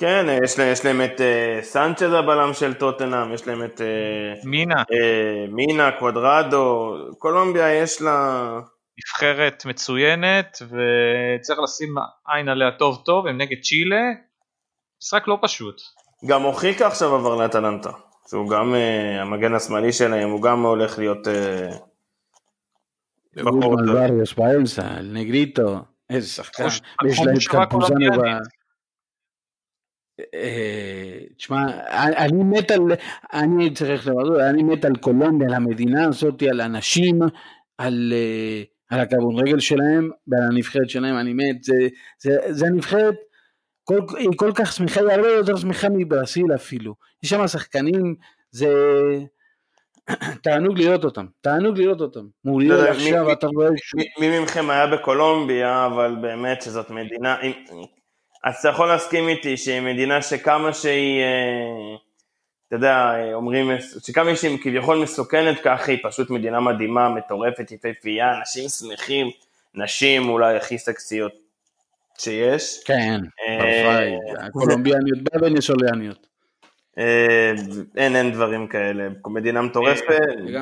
[0.00, 3.80] כן, אה, יש להם, יש להם את אה, סנצ'ז הבלם של טוטנאם, יש להם את
[3.80, 8.50] אה, מינה, אה, מינה, קוודרדו, קולומביה יש לה...
[8.98, 11.94] נבחרת מצוינת, וצריך לשים
[12.28, 14.02] עין עליה טוב טוב, הם נגד צ'ילה,
[15.02, 15.80] משחק לא פשוט.
[16.26, 17.90] גם אוחיקה עכשיו עבר לאטלנטה,
[18.30, 21.28] שהוא גם אה, המגן השמאלי שלהם, הוא גם הולך להיות...
[23.36, 23.74] טוב.
[23.86, 25.78] בריוס, באלסה, נגריטו,
[26.10, 26.66] איזה שחקן.
[27.02, 27.96] לקחו להם את קמפוזנו
[31.36, 31.66] תשמע,
[32.16, 32.80] אני מת על,
[33.32, 37.18] אני צריך לומר, אני מת על קולומביה, על המדינה הזאת, על אנשים,
[37.78, 41.74] על, אה, על הכדורגל שלהם ועל הנבחרת שלהם, אני מת, זה,
[42.18, 43.14] זה, זה הנבחרת,
[43.84, 48.14] כל, היא כל כך שמחה, היא הרבה יותר שמחה מברסיל אפילו, יש שם שחקנים,
[48.50, 48.68] זה
[50.42, 53.68] תענוג לראות אותם, תענוג לראות אותם, לא מוריול יודע, עכשיו מי- אתה רואה
[54.20, 57.36] מי- מכם היה בקולומביה, אבל באמת שזאת מדינה,
[58.44, 61.96] אז אתה יכול להסכים איתי שהיא מדינה שכמה שהיא, אה,
[62.68, 63.70] אתה יודע, אה, אומרים,
[64.06, 69.30] שכמה שהיא כביכול מסוכנת ככה, היא פשוט מדינה מדהימה, מטורפת, יפהפייה, אנשים שמחים,
[69.74, 71.32] נשים אולי הכי סקסיות
[72.18, 72.84] שיש.
[72.84, 74.16] כן, אה, ברפאי,
[74.46, 75.18] הקולומביאניות.
[76.98, 77.52] אה,
[77.96, 80.18] אין, אין דברים כאלה, מדינה מטורפת.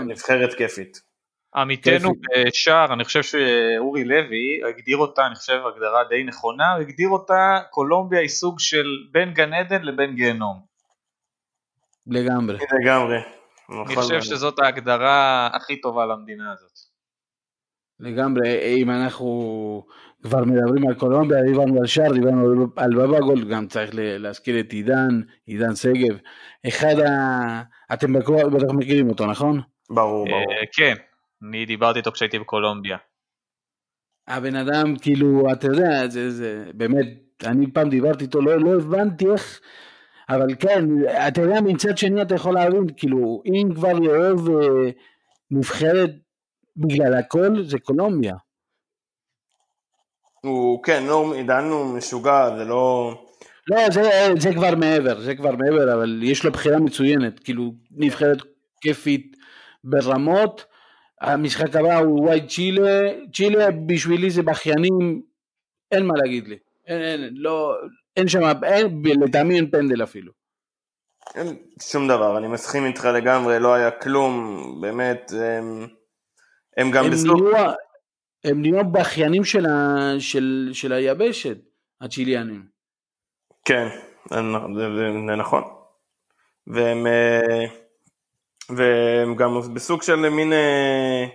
[0.06, 1.07] נבחרת כיפית.
[1.54, 2.12] עמיתנו.
[2.46, 7.60] בשער, אני חושב שאורי לוי הגדיר אותה, אני חושב הגדרה די נכונה, הוא הגדיר אותה,
[7.70, 10.60] קולומביה היא סוג של בין גן עדן לבין גיהנום.
[12.06, 12.56] לגמרי.
[12.80, 13.16] לגמרי.
[13.16, 14.20] אני נכון חושב.
[14.20, 16.78] שזאת ההגדרה הכי טובה למדינה הזאת.
[18.00, 19.86] לגמרי, אם אנחנו
[20.22, 24.72] כבר מדברים על קולומביה, דיברנו על שער, דיברנו על בבא גול, גם צריך להזכיר את
[24.72, 26.18] עידן, עידן שגב.
[26.68, 27.62] אחד ה...
[27.92, 29.60] אתם בטח בטח מכירים אותו, נכון?
[29.90, 30.52] ברור, ברור.
[30.52, 30.94] אה, כן,
[31.42, 32.96] אני דיברתי איתו כשהייתי בקולומביה.
[34.28, 37.06] הבן אדם, כאילו, אתה יודע, זה, זה באמת,
[37.44, 39.60] אני פעם דיברתי איתו, לא, לא הבנתי איך,
[40.28, 40.84] אבל כן,
[41.28, 44.90] אתה יודע, מצד שני אתה יכול להבין, כאילו, אם כבר יאהב אה,
[45.50, 46.10] נבחרת
[46.76, 48.34] בגלל הכל, זה קולומביה.
[50.40, 53.14] הוא, כן, לא, עידן הוא משוגע, זה לא...
[53.66, 58.38] לא, זה, זה כבר מעבר, זה כבר מעבר, אבל יש לו בחירה מצוינת, כאילו נבחרת
[58.80, 59.36] כיפית
[59.84, 60.64] ברמות,
[61.20, 65.22] המשחק הבא הוא וואי צ'ילה, צ'ילה בשבילי זה בכיינים,
[65.92, 67.76] אין מה להגיד לי, אין, אין, לא,
[68.16, 70.32] אין שם, אין, לטעמי אין פנדל אפילו.
[71.34, 75.86] אין שום דבר, אני מסכים איתך לגמרי, לא היה כלום, באמת, הם,
[76.76, 77.10] הם גם הם.
[77.10, 77.72] נהיו,
[78.44, 81.58] הם נהיו בכיינים של, ה, של, של היבשת,
[82.00, 82.64] הצ'יליאנים.
[83.64, 83.88] כן,
[84.30, 85.62] זה נכון.
[86.66, 87.66] והם, אה,
[88.76, 91.26] והם גם בסוג של מין אה,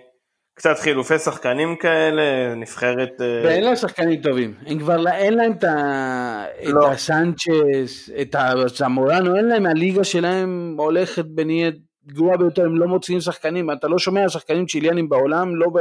[0.55, 3.21] קצת חילופי שחקנים כאלה, נבחרת...
[3.21, 6.45] אה, ואין להם שחקנים טובים, הם כבר אין להם את, ה...
[6.63, 6.87] לא.
[6.87, 11.75] את הסנצ'ס, את הזמורנו, אין להם, הליגה שלהם הולכת ונהיית
[12.07, 15.79] גרועה ביותר, הם לא מוציאים שחקנים, אתה לא שומע שחקנים צ'יליאנים בעולם, לא ב...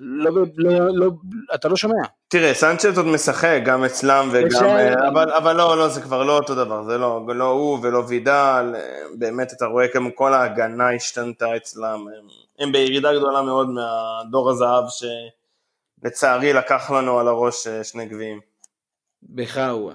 [0.00, 0.30] לא.
[0.56, 1.10] לא, לא,
[1.54, 2.02] אתה לא שומע.
[2.28, 4.64] תראה, סנצ'ז עוד משחק גם אצלם וגם...
[4.64, 8.02] אה, אבל, אבל לא, לא, זה כבר לא אותו דבר, זה לא, לא הוא ולא
[8.08, 8.80] וידל, אה,
[9.18, 12.26] באמת אתה רואה כמו כל ההגנה השתנתה אצלם, הם,
[12.58, 14.84] הם בירידה גדולה מאוד מהדור הזהב
[16.00, 18.40] שלצערי לקח לנו על הראש אה, שני גביעים.
[19.34, 19.94] בחאווה.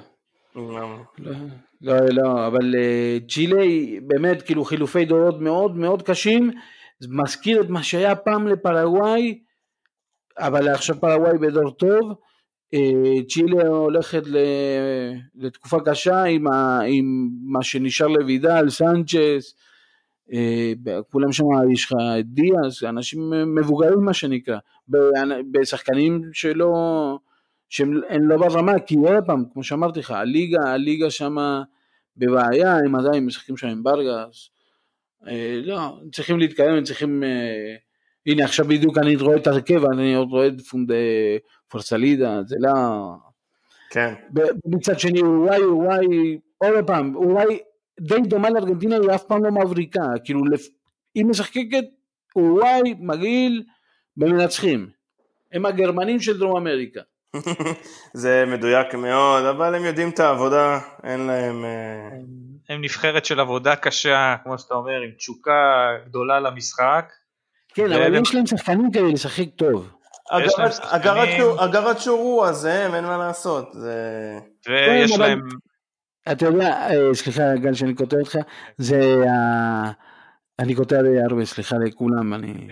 [0.56, 0.98] לא,
[1.82, 2.76] לא, לא, אבל
[3.30, 6.52] צ'ילה היא באמת כאילו חילופי דורות מאוד מאוד קשים,
[7.00, 9.40] זה מזכיר את מה שהיה פעם לפרגוואי,
[10.38, 12.14] אבל עכשיו פרגוואי בדור טוב,
[12.74, 14.24] אה, צ'ילה הולכת
[15.36, 19.56] לתקופה קשה עם, ה, עם מה שנשאר לוידל, סנצ'ס,
[20.34, 20.74] אה,
[21.12, 24.58] כולם שם, יש לך את דיאס, אנשים מבוגרים מה שנקרא,
[25.52, 26.74] בשחקנים שלא,
[27.70, 31.64] שהם הם לא ברמה, כי עוד פעם, כמו שאמרתי לך, הליגה, הליגה שמה
[32.18, 34.50] בבעיה, הם עדיין משחקים שם עם ברגס,
[35.28, 37.24] אה, לא, צריכים להתקדם, הם צריכים,
[38.28, 40.92] הנה עכשיו בדיוק אני רואה את הרכב, אני עוד רואה את פונד
[41.70, 42.72] פורסלידה, זה לא...
[43.90, 44.14] כן,
[44.66, 47.60] מצד שני אולי, אולי, עוד פעם, אולי
[48.00, 50.70] די דומה לארגנטינה, היא אף פעם לא מבריקה, כאילו לפ-
[51.16, 51.86] היא משחקת
[52.36, 53.64] אולי מגעיל
[54.18, 54.90] במנצחים,
[55.54, 57.02] הם הגרמנים של דרום אמריקה.
[58.14, 61.66] זה מדויק מאוד, אבל הם יודעים את העבודה, אין להם...
[61.66, 62.10] אה,
[62.70, 67.12] הם נבחרת של עבודה קשה, כמו שאתה אומר, עם תשוקה גדולה למשחק.
[67.76, 69.90] כן, אבל יש להם שחקנים כדי לשחק טוב.
[70.32, 73.76] הגרת- הגרת שורו, אז הם, אין מה לעשות.
[74.70, 75.40] ויש כן, להם,
[76.32, 78.38] אתה יודע, אה, סליחה גל שאני קוטע אותך,
[78.78, 79.92] זה ה...
[80.60, 82.68] אני קוטע די הרבה, סליחה לכולם, אני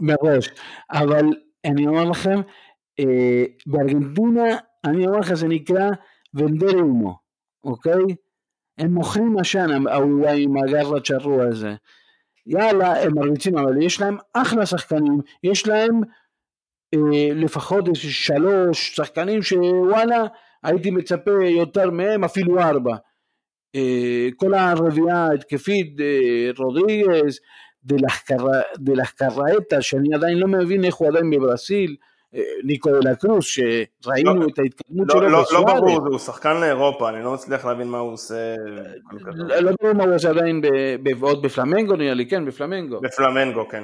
[0.00, 0.48] מראש,
[0.92, 1.24] אבל
[1.64, 2.40] אני אומר לכם,
[3.00, 5.90] אה, בארגנטינה, אני אומר לך, זה נקרא
[6.34, 7.18] ונדר הומו,
[7.64, 8.02] אוקיי?
[8.78, 11.74] הם מוכרים עשן, האולי עם הגר הצ'רוע הזה.
[12.46, 16.00] יאללה, הם מרביצים, אבל יש להם אחלה שחקנים, יש להם
[16.94, 20.24] אה, לפחות איזה שלוש שחקנים שוואלה,
[20.62, 22.96] הייתי מצפה יותר מהם, אפילו ארבע.
[23.74, 27.40] אה, כל הרביעייה ההתקפית, אה, רודריגז,
[28.78, 31.96] דלחקראטה, שאני עדיין לא מבין איך הוא עדיין בברסיל,
[32.36, 35.64] אה, ניקולה קרוס, שראינו לא, את ההתקדמות לא, שלו לא, לא.
[35.64, 38.54] ברור, הוא שחקן לאירופה, אני לא מצליח להבין מה הוא עושה.
[39.34, 40.62] לא לא ברור מה הוא עושה עדיין,
[41.20, 43.00] עוד בפלמנגו נראה לי, כן, בפלמנגו.
[43.00, 43.82] בפלמנגו, כן.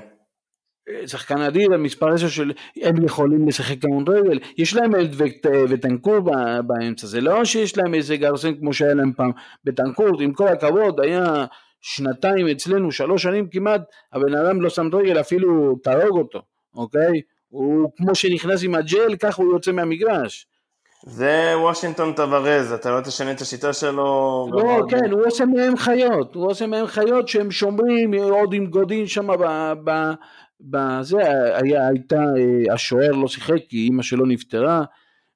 [1.07, 6.61] שחקן אדיר, המספר 10 של, הם יכולים לשחק כדורגל, יש להם את ות- וטנקור ב-
[6.67, 9.31] באמצע, זה לא שיש להם איזה גרסן כמו שהיה להם פעם,
[9.65, 11.45] בטנקור, עם כל הכבוד, היה
[11.81, 13.81] שנתיים אצלנו, שלוש שנים כמעט,
[14.13, 16.43] הבן אדם לא שם רגל, אפילו תהרוג אותו,
[16.75, 17.21] אוקיי?
[17.53, 20.47] הוא כמו שנכנס עם הג'ל, ככה הוא יוצא מהמגרש.
[21.07, 24.49] זה וושינגטון טוורז, אתה לא תשנה את השיטה שלו.
[24.53, 29.07] לא, כן, הוא עושה מהם חיות, הוא עושה מהם חיות שהם שומרים, עוד עם גודין
[29.07, 29.73] שם ב...
[29.85, 30.13] ב
[30.61, 31.19] בזה,
[31.63, 34.85] היה, הייתה, אה, השוער לא שיחק כי אימא שלו נפטרה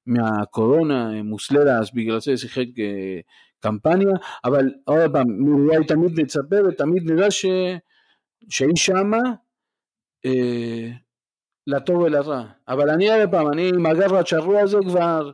[0.06, 3.20] מהקורונה, אה, מוסללה, אז בגלל זה שיחק אה,
[3.60, 4.14] קמפניה,
[4.44, 7.46] אבל עוד פעם, אולי תמיד נצפה ותמיד נראה ש,
[8.48, 9.18] שהיא שמה
[11.66, 15.30] לטוב ולרע, אבל אני עוד פעם, אני עם הגר הצ'רוע הזה כבר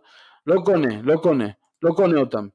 [0.46, 1.48] לא קונה, לא קונה,
[1.82, 2.46] לא קונה אותם.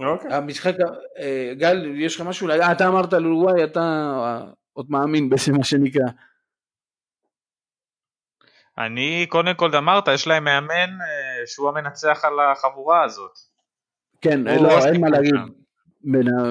[0.00, 0.34] אוקיי.
[0.34, 0.74] המשחק,
[1.18, 5.64] אה, גל, יש לך משהו, אתה אמרת על אורוגוואי, אתה אה, עוד מאמין בזה מה
[5.64, 6.10] שנקרא.
[8.78, 13.38] אני קודם כל אמרת, יש להם מאמן אה, שהוא המנצח על החבורה הזאת.
[14.20, 15.34] כן, לא, וושינגטון אין מה להגיד.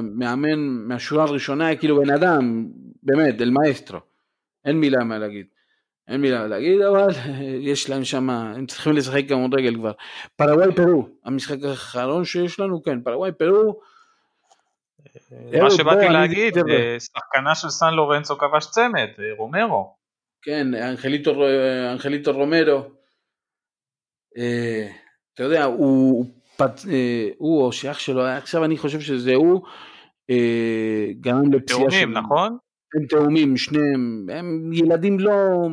[0.04, 2.68] מאמן מהשורה הראשונה, כאילו בן אדם,
[3.04, 4.00] באמת, אל מאסטרו.
[4.66, 5.46] אין מילה מה להגיד.
[6.08, 7.08] אין מילה מה להגיד, אבל
[7.72, 9.92] יש להם שם, הם צריכים לשחק כדורגל כבר.
[10.36, 13.80] פרגוואי פרו, המשחק האחרון שיש לנו, כן, פרגוואי פרו.
[15.52, 16.58] מה אהוד, שבאתי להגיד.
[16.58, 19.96] אה, שחקנה של סן לורנצו כבש צמד, אה, רומרו.
[20.42, 21.32] כן, אנחליטו,
[21.94, 22.82] אנחליטו רומרו,
[24.38, 24.88] אה,
[25.34, 26.26] אתה יודע, הוא, הוא,
[26.92, 29.62] אה, או שאח שלו, עכשיו אני חושב שזה הוא,
[30.30, 32.58] אה, גרם לפציעה תאומים, נכון?
[32.96, 35.68] הם תאומים, שניהם, הם ילדים לא,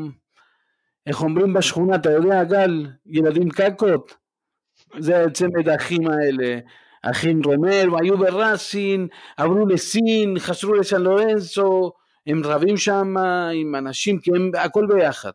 [1.06, 4.16] איך אומרים בשכונה, אתה יודע גל, ילדים קקות,
[4.98, 6.58] זה צמד האחים האלה,
[7.02, 11.92] אחים רומרו, היו בראסין, עברו לסין, חזרו לסן לורנזו,
[12.26, 13.14] הם רבים שם
[13.54, 15.30] עם אנשים, כי הם הכל ביחד.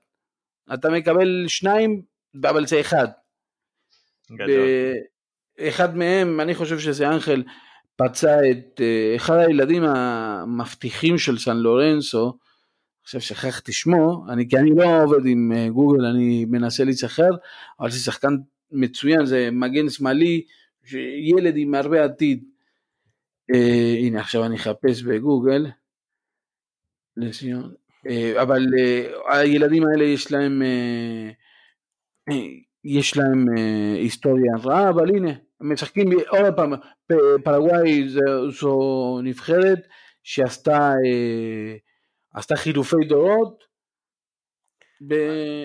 [0.74, 2.02] אתה מקבל שניים,
[2.44, 3.08] אבל זה אחד.
[4.32, 4.68] גדול.
[5.60, 7.44] אחד מהם, אני חושב שזה אנחל,
[7.98, 12.38] פצע את אה, אחד הילדים המבטיחים של סן לורנסו,
[13.04, 17.30] עכשיו שכחתי שמו, אני, כי אני לא עובד עם אה, גוגל, אני מנסה להיזכר,
[17.80, 18.36] אבל זה שחקן
[18.72, 20.43] מצוין, זה מגן שמאלי,
[21.30, 22.43] ילד עם הרבה עתיד.
[23.54, 25.66] אה, הנה עכשיו אני אחפש בגוגל,
[27.18, 27.74] לסיון,
[28.08, 31.30] אה, אבל אה, הילדים האלה יש להם, אה,
[32.32, 32.48] אה,
[32.84, 35.32] יש להם אה, היסטוריה רעה, אבל הנה,
[35.62, 36.74] משחקים עוד פעם,
[37.43, 38.10] פרגוואי
[38.49, 39.80] זו, נבחרת
[40.24, 41.76] שעשתה אה,
[42.34, 43.64] עשתה חילופי דורות,
[45.08, 45.16] ב,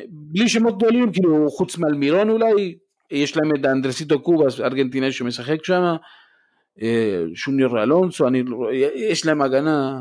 [0.09, 2.79] בלי שמות גדולים, כאילו חוץ מאלמירון אולי,
[3.11, 5.83] יש להם את אנדרסיטו קובאס, ארגנטינאי שמשחק שם,
[6.83, 10.01] אה, שוניור אלונסו, אני, לא- יש להם הגנה,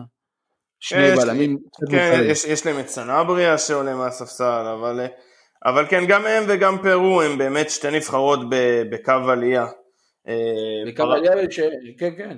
[0.79, 1.57] שני יש- בלמים,
[1.91, 2.21] כן.
[2.25, 4.43] יש, יש להם את סנבריה שעולה מהספסל,
[4.79, 5.07] אבל, אה,
[5.65, 8.39] אבל כן, גם הם וגם פרו הם באמת שתי נבחרות
[8.91, 9.65] בקו עלייה.
[10.27, 10.33] אה,
[10.97, 11.59] פר- וקבליארי ש...
[11.97, 12.37] כן, כן.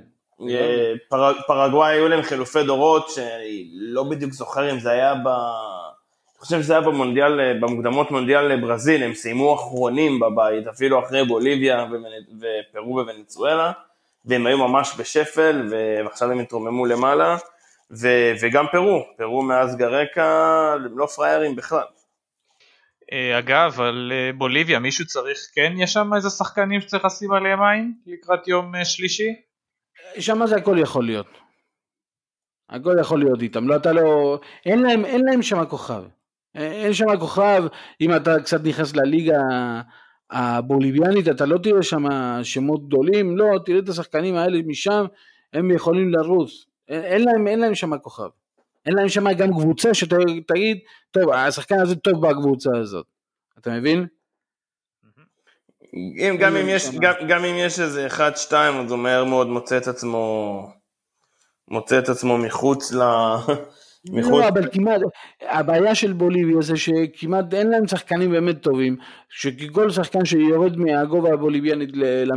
[0.50, 5.28] אה, פר- פרגוואי היו להם חילופי דורות, שאני לא בדיוק זוכר אם זה היה ב...
[5.28, 11.26] אני חושב שזה היה במונדיאל, אה, במוקדמות מונדיאל ברזיל, הם סיימו אחרונים בבית, אפילו אחרי
[11.26, 11.86] בוליביה
[12.40, 13.72] ופרו וונצואלה,
[14.26, 15.68] והם היו ממש בשפל,
[16.06, 17.38] ועכשיו הם התרוממו למעלה,
[17.92, 20.26] ו- וגם פרו, פרו מאז גרקה,
[20.86, 21.84] הם לא פראיירים בכלל.
[23.14, 27.64] אה, אגב, על אה, בוליביה, מישהו צריך, כן, יש שם איזה שחקנים שצריך לשים עליהם
[27.64, 29.30] עין לקראת יום אה, שלישי?
[30.20, 31.28] שם זה הכל יכול להיות.
[32.70, 36.04] הכל יכול להיות איתם, לא אתה לא, אין להם, אין להם שם כוכב.
[36.56, 37.64] אין שם כוכב,
[38.02, 39.40] אם אתה קצת נכנס לליגה
[40.32, 42.04] הבוליביאנית, אתה לא תראה שם
[42.44, 45.06] שמות גדולים, לא, תראה את השחקנים האלה משם,
[45.54, 46.66] הם יכולים לרוץ.
[46.88, 48.30] אין, אין להם, אין להם שם כוכב.
[48.86, 50.78] אין להם שם גם קבוצה שתגיד,
[51.12, 53.06] טוב, השחקן הזה טוב בקבוצה הזאת.
[53.60, 54.08] אתה מבין?
[55.94, 56.90] אם, גם, אם יש.
[57.02, 60.68] גם, גם אם יש איזה אחד, שתיים, אז הוא מהר מאוד מוצא את עצמו,
[61.68, 63.02] מוצא את עצמו מחוץ ל...
[64.12, 64.32] מחוץ...
[64.32, 65.02] לא, אבל כמעט,
[65.42, 68.98] הבעיה של בוליביה זה שכמעט אין להם שחקנים באמת טובים,
[69.30, 72.32] שכל שחקן שיורד מהגובה הבוליביאנית ל-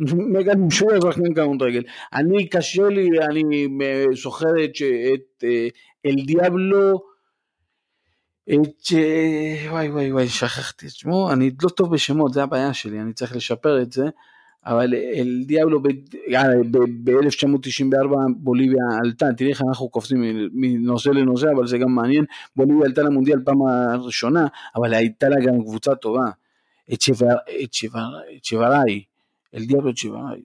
[0.00, 1.82] למישור, מגלים שהוא שחקן כדורגל.
[2.12, 5.68] אני קשה לי, אני אה, זוכר את אה,
[6.06, 7.02] אל דיאבלו,
[8.48, 13.00] את, אה, וואי וואי וואי, שכחתי את שמו, אני לא טוב בשמות, זה הבעיה שלי,
[13.00, 14.04] אני צריך לשפר את זה,
[14.66, 20.22] אבל אל דיאבלו ב-1994 בוליביה עלתה, תראי איך אנחנו קופצים
[20.52, 22.24] מנושא לנושא, אבל זה גם מעניין,
[22.56, 24.46] בוליביה עלתה למונדיאל פעם הראשונה,
[24.76, 26.30] אבל הייתה לה גם קבוצה טובה,
[26.92, 27.02] את
[28.42, 29.04] שבראי,
[29.54, 30.42] אל דיאבלו את שבראי.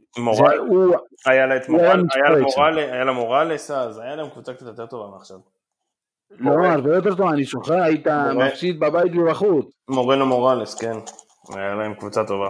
[2.91, 5.37] היה לה מורלס אז, היה להם קבוצה קצת יותר טובה מעכשיו.
[6.39, 9.65] לא, הרבה יותר טובה, אני זוכר, היית מפסיד בבית ובחוץ.
[9.89, 10.97] מורנו מורלס, כן,
[11.55, 12.49] היה להם קבוצה טובה.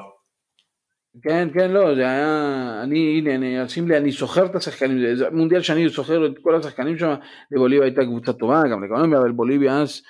[1.24, 5.30] כן, כן, לא, זה היה, אני, הנה, אני, אשים לי, אני סוחר את השחקנים, זה
[5.30, 7.14] מונדיאל שאני סוחר את כל השחקנים שם,
[7.52, 10.02] לבוליביה הייתה קבוצה טובה, גם לקולומביה, אבל בוליביה אז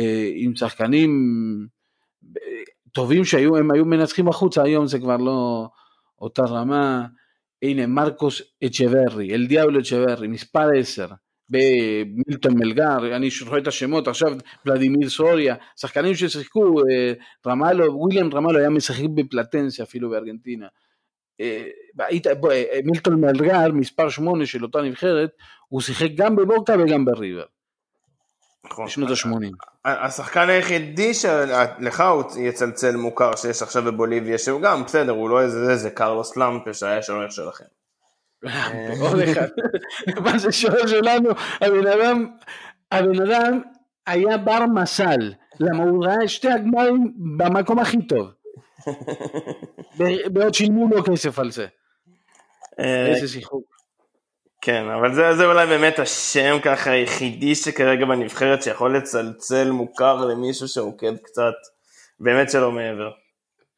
[0.00, 1.10] אה, עם שחקנים
[2.36, 2.62] אה,
[2.92, 5.68] טובים שהיו, הם היו מנצחים החוצה, היום זה כבר לא
[6.22, 7.06] אותה רמה,
[7.62, 11.06] הנה, מרקוס אצ'ברי, אל דיאבלו אצ'ברי, מספר 10,
[11.48, 14.32] במילטון מלגר, אני רואה את השמות עכשיו,
[14.66, 17.12] ולדימיר סוריה, שחקנים ששיחקו, אה,
[17.46, 20.66] רמאלו, וויליאם רמאלו היה משחק בפלטנסיה אפילו בארגנטינה.
[21.40, 21.64] אה,
[22.00, 25.30] אה, מילטון מלגר, מספר 8 של אותה נבחרת,
[25.68, 27.44] הוא שיחק גם בבוקה וגם בריבר.
[28.66, 28.86] נכון.
[28.86, 29.66] בשנות ה-80.
[29.84, 35.76] השחקן היחידי שלך הוא יצלצל מוכר שיש עכשיו בבוליביה, שהוא גם בסדר, הוא לא איזה
[35.76, 37.64] זה, קרלוס למפה שהיה שוער שלכם.
[39.00, 39.48] עוד אחד.
[40.24, 41.30] מה זה שוער שלנו?
[41.60, 42.26] הבן אדם,
[42.92, 43.60] הבן אדם
[44.06, 48.30] היה בר מזל, למה הוא ראה שתי הגמרים במקום הכי טוב.
[50.32, 51.66] בעוד שילמו לו כסף על זה.
[52.80, 53.71] אה, איזה שיחוק.
[54.64, 60.68] כן, אבל זה, זה אולי באמת השם ככה היחידי שכרגע בנבחרת שיכול לצלצל מוכר למישהו
[60.68, 61.54] שעוקב קצת,
[62.20, 63.10] באמת שלא מעבר.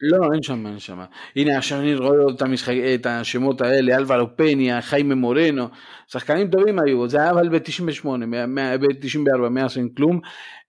[0.01, 0.99] לא, אין שם, אין שם.
[1.35, 5.67] הנה, עכשיו אני רואה את, המשחק, את השמות האלה, אלוורו פניה, חיימה מורנו,
[6.07, 8.07] שחקנים טובים היו, זה היה אבל ב-98,
[8.79, 10.19] ב-94, מאז אין כלום.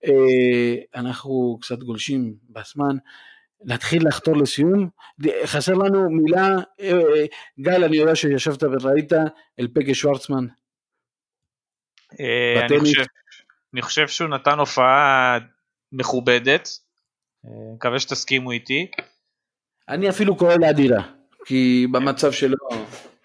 [0.05, 2.97] אה, אנחנו קצת גולשים בזמן.
[3.61, 4.89] להתחיל לחתור לסיום.
[5.45, 6.47] חסר לנו מילה,
[6.79, 7.25] אה, אה,
[7.59, 9.13] גל, אני יודע שישבת וראית,
[9.59, 10.45] אל פגה שוורצמן.
[13.73, 15.37] אני חושב שהוא נתן הופעה
[15.91, 16.69] מכובדת,
[17.73, 18.91] מקווה שתסכימו איתי.
[19.89, 21.03] אני אפילו קורא לאדירה,
[21.45, 22.57] כי במצב שלו,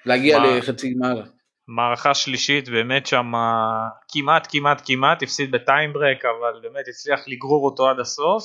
[0.06, 0.56] להגיע מה...
[0.56, 1.22] לחצי גמר.
[1.68, 3.32] מערכה שלישית באמת שם
[4.08, 8.44] כמעט כמעט כמעט הפסיד בטיימברק אבל באמת הצליח לגרור אותו עד הסוף.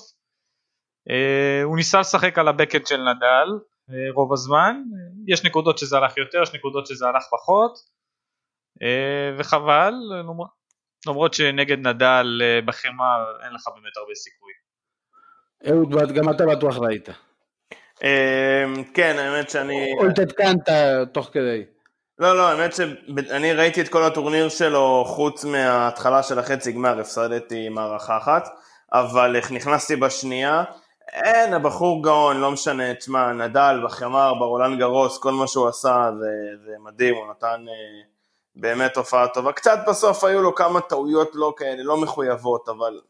[1.08, 3.47] Uh, הוא ניסה לשחק על הבקט של נדל
[3.89, 4.82] uh, רוב הזמן,
[5.28, 7.78] יש נקודות שזה הלך יותר, יש נקודות שזה הלך פחות
[8.80, 9.93] uh, וחבל,
[11.08, 14.51] למרות שנגד נדל בחמר אין לך באמת הרבה סיכוי.
[15.70, 17.10] אהוד, גם אתה בטוח ראית.
[18.93, 19.93] כן, האמת שאני...
[19.99, 20.70] או התעדכנת
[21.14, 21.66] תוך כדי.
[22.20, 27.70] לא, לא, האמת שאני ראיתי את כל הטורניר שלו חוץ מההתחלה של החצי גמר, הפסדתי
[27.70, 28.47] מערכה אחת,
[28.93, 30.64] אבל איך נכנסתי בשנייה,
[31.14, 36.30] אין, הבחור גאון, לא משנה, תשמע, נדל, בחמר, ברולנד גרוס, כל מה שהוא עשה זה,
[36.66, 38.03] זה מדהים, הוא נתן אה,
[38.55, 39.51] באמת הופעה טובה.
[39.51, 43.01] קצת בסוף היו לו כמה טעויות לא כאלה, לא מחויבות, אבל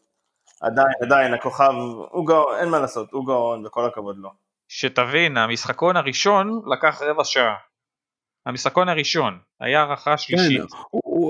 [0.62, 1.74] עדיין, עדיין, הכוכב,
[2.12, 4.30] הוא גאון, אין מה לעשות, הוא גאון, וכל הכבוד לו.
[4.68, 7.56] שתבין, המשחקון הראשון לקח רבע שעה.
[8.46, 10.62] המשחקון הראשון, היה הערכה שלישית.
[10.62, 10.78] כן,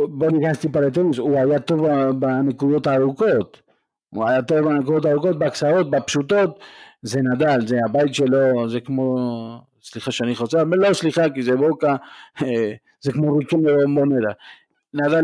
[0.10, 3.67] בוא ניכנס טיפה לטניס, הוא היה טוב בנקודות הארוכות.
[4.10, 6.60] הוא היה טוב בנקודות הארוכות, בקצרות, בפשוטות,
[7.02, 9.18] זה נדל, זה הבית שלו, זה כמו,
[9.84, 11.96] סליחה שאני חוזר, לא סליחה כי זה בוקה,
[13.04, 14.32] זה כמו ריקין ומונדה.
[14.94, 15.24] נדל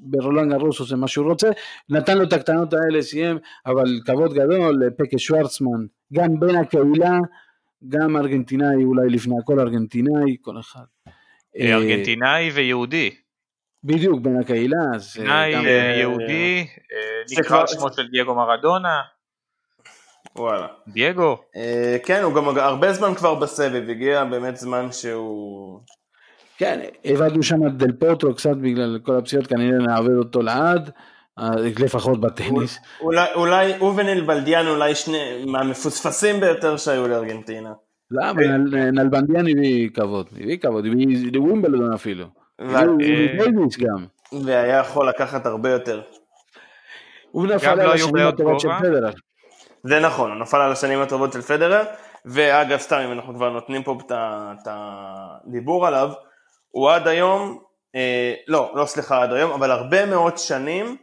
[0.00, 1.50] ברולנד גרוס עושה מה שהוא רוצה,
[1.88, 7.18] נתן לו את הקטנות האלה, סיים, אבל כבוד גדול לפקה שוורצמן, גם בין הקהילה,
[7.88, 10.84] גם ארגנטינאי אולי לפני הכל ארגנטינאי, כל אחד.
[11.60, 13.10] אה, ארגנטינאי ויהודי.
[13.84, 14.76] בדיוק, בין הקהילה.
[14.94, 19.00] ארגנטינאי, אה, יהודי, אה, נקרא שמו של דייגו מרדונה.
[20.36, 20.66] וואלה.
[20.88, 21.38] דייגו.
[22.04, 25.80] כן, הוא גם הרבה זמן כבר בסבב, הגיע באמת זמן שהוא...
[26.58, 30.90] כן, הבדנו שם את דל פוטרו קצת בגלל כל הפציעות, כנראה נעבד אותו לעד.
[31.78, 32.78] לפחות בטניס.
[33.00, 37.72] אולי, אולי הוא ונלבלדיאן אולי שני מהמפוספסים ביותר שהיו לארגנטינה.
[38.10, 38.42] למה?
[38.92, 42.41] נלבלדיאן הביא כבוד, הביא כבוד, הביא לווימבלדון אפילו.
[43.76, 44.06] גם.
[44.44, 46.02] והיה יכול לקחת הרבה יותר.
[47.30, 49.10] הוא נפל על לא השנים הטובות של פדרר.
[49.84, 51.84] זה נכון, הוא נפל על השנים הטובות של פדרר,
[52.24, 56.10] ואגב סתם אם אנחנו כבר נותנים פה את הדיבור עליו,
[56.70, 57.58] הוא עד היום,
[57.94, 60.96] אה, לא, לא סליחה עד היום, אבל הרבה מאוד שנים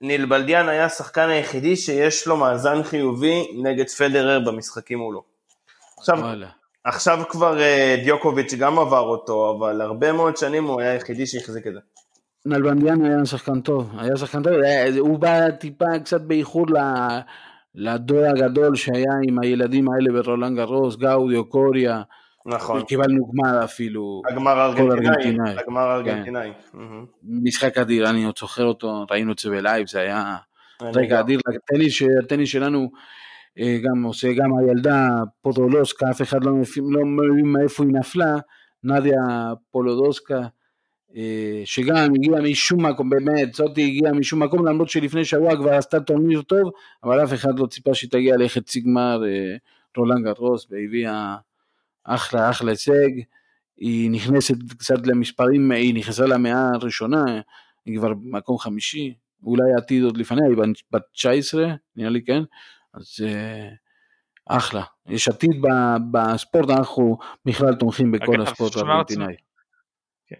[0.00, 5.22] ניל בלדיאן היה השחקן היחידי שיש לו מאזן חיובי נגד פדרר במשחקים מולו.
[5.98, 6.18] עכשיו,
[6.84, 11.66] עכשיו כבר אה, דיוקוביץ' גם עבר אותו, אבל הרבה מאוד שנים הוא היה היחידי שהחזיק
[11.66, 11.80] את זה.
[12.46, 14.52] נלבנדיאן היה שחקן טוב, היה שחקן טוב,
[14.98, 16.66] הוא בא טיפה קצת באיחור
[17.74, 22.02] לדור הגדול שהיה עם הילדים האלה ברולנד גרוס, גאודיו, קוריה,
[22.46, 22.82] נכון.
[22.82, 25.06] קיבלנו גמר אפילו, הגמר הארגנטינאי.
[25.06, 25.54] ארגנטינאי.
[25.58, 26.52] הגמר הארגנטינאי.
[26.74, 27.04] מהמם.
[27.22, 30.36] משחק אדיר, אני עוד זוכר אותו, ראינו את זה ב live, זה היה
[30.82, 31.20] רגע.
[31.20, 31.40] אדיר,
[32.24, 32.86] הטניס, שלנו אה,
[33.82, 35.08] גם עושה, גם הילדה
[35.42, 38.36] פודורוסקה, אף אחד לא לא מבין מאיפה היא נפלה,
[38.84, 40.40] נדיה פודורוסקה,
[41.16, 46.00] אה, שגם הגיעה משום מקום, באמת, זאתי הגיעה משום מקום, למרות שלפני שבוע כבר עשתה
[46.00, 46.70] טורניר טוב,
[47.04, 49.56] אבל אף אחד לא ציפה שהיא תגיע לחצי גמר אה,
[49.96, 51.36] רולנד גרוס, והביאה
[52.04, 53.10] אחלה אחלה הישג,
[53.76, 57.40] היא נכנסת קצת למספרים, היא נכנסה למאה הראשונה,
[57.86, 60.56] היא כבר במקום חמישי, אולי העתיד עוד לפניה, היא
[60.92, 62.42] בת 19, נראה לי כן,
[62.94, 63.68] אז אה,
[64.48, 64.82] אחלה.
[65.08, 69.34] יש עתיד ב- בספורט, אנחנו בכלל תומכים בכל אגב, הספורט הארגנטינאי.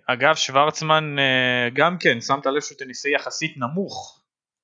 [0.07, 4.23] אגב, שוורצמן אה, גם כן, שמת לב שהוא טניסאי יחסית נמוך.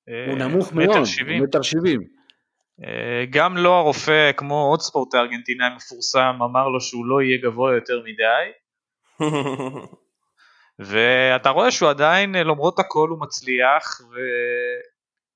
[0.09, 0.97] אה, הוא נמוך מאוד,
[1.41, 2.17] מטר שבעים.
[3.29, 8.01] גם לא הרופא, כמו עוד ספורטאי ארגנטינאי מפורסם, אמר לו שהוא לא יהיה גבוה יותר
[8.05, 8.51] מדי,
[10.89, 14.01] ואתה רואה שהוא עדיין, למרות הכל הוא מצליח,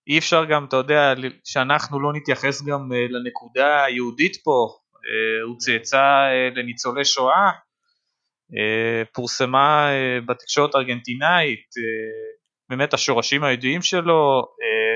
[0.08, 4.68] ואי אפשר גם, אתה יודע, שאנחנו לא נתייחס גם אה, לנקודה היהודית פה,
[5.08, 7.49] אה, הוא צאצא אה, לניצולי שואה,
[8.58, 9.88] אה, פורסמה
[10.26, 11.66] בתקשורת הארגנטינאית,
[12.70, 14.41] באמת השורשים הידועים שלו,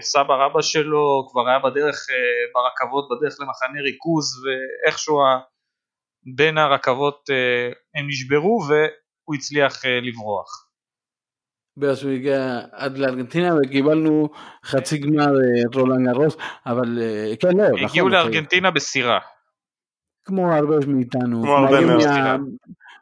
[0.01, 2.07] סבא רבא שלו כבר היה בדרך,
[2.53, 5.17] ברכבות, בדרך למחנה ריכוז, ואיכשהו
[6.35, 7.29] בין הרכבות
[7.95, 10.64] הם נשברו והוא הצליח לברוח.
[11.77, 14.29] ואז הוא הגיע עד לארגנטינה וקיבלנו
[14.65, 17.85] חצי גמר אה, רולנד גרוס, אבל אה, כן, לא, נכון.
[17.89, 18.09] הגיעו.
[18.09, 19.19] לארגנטינה בסירה.
[20.25, 21.81] כמו הרבה מאיתנו, כמו הרבה.
[21.81, 22.37] מה-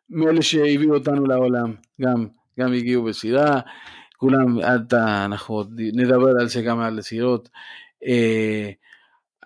[0.10, 2.28] מאלה שהביאו אותנו לעולם, גם,
[2.60, 3.60] גם הגיעו בסירה,
[4.18, 4.94] כולם, עד
[5.26, 7.50] אנחנו עוד נדבר על זה גם על סירות.
[8.06, 8.70] אה,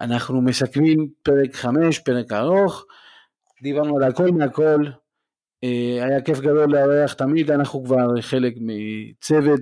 [0.01, 2.85] אנחנו מסכמים פרק חמש, פרק ארוך,
[3.61, 4.85] דיברנו על הכל מהכל,
[5.61, 9.61] היה כיף גדול לארח תמיד, אנחנו כבר חלק מצוות,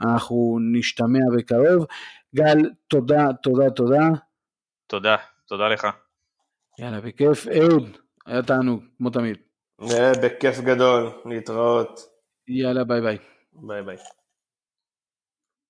[0.00, 1.86] אנחנו נשתמע בקרוב.
[2.34, 4.08] גל, תודה, תודה, תודה.
[4.86, 5.16] תודה,
[5.46, 5.86] תודה לך.
[6.78, 7.46] יאללה, בכיף.
[7.48, 9.36] אהוד, היה תענוג, כמו תמיד.
[9.82, 12.00] אה, בכיף גדול, להתראות.
[12.48, 13.18] יאללה, ביי ביי.
[13.52, 13.96] ביי ביי.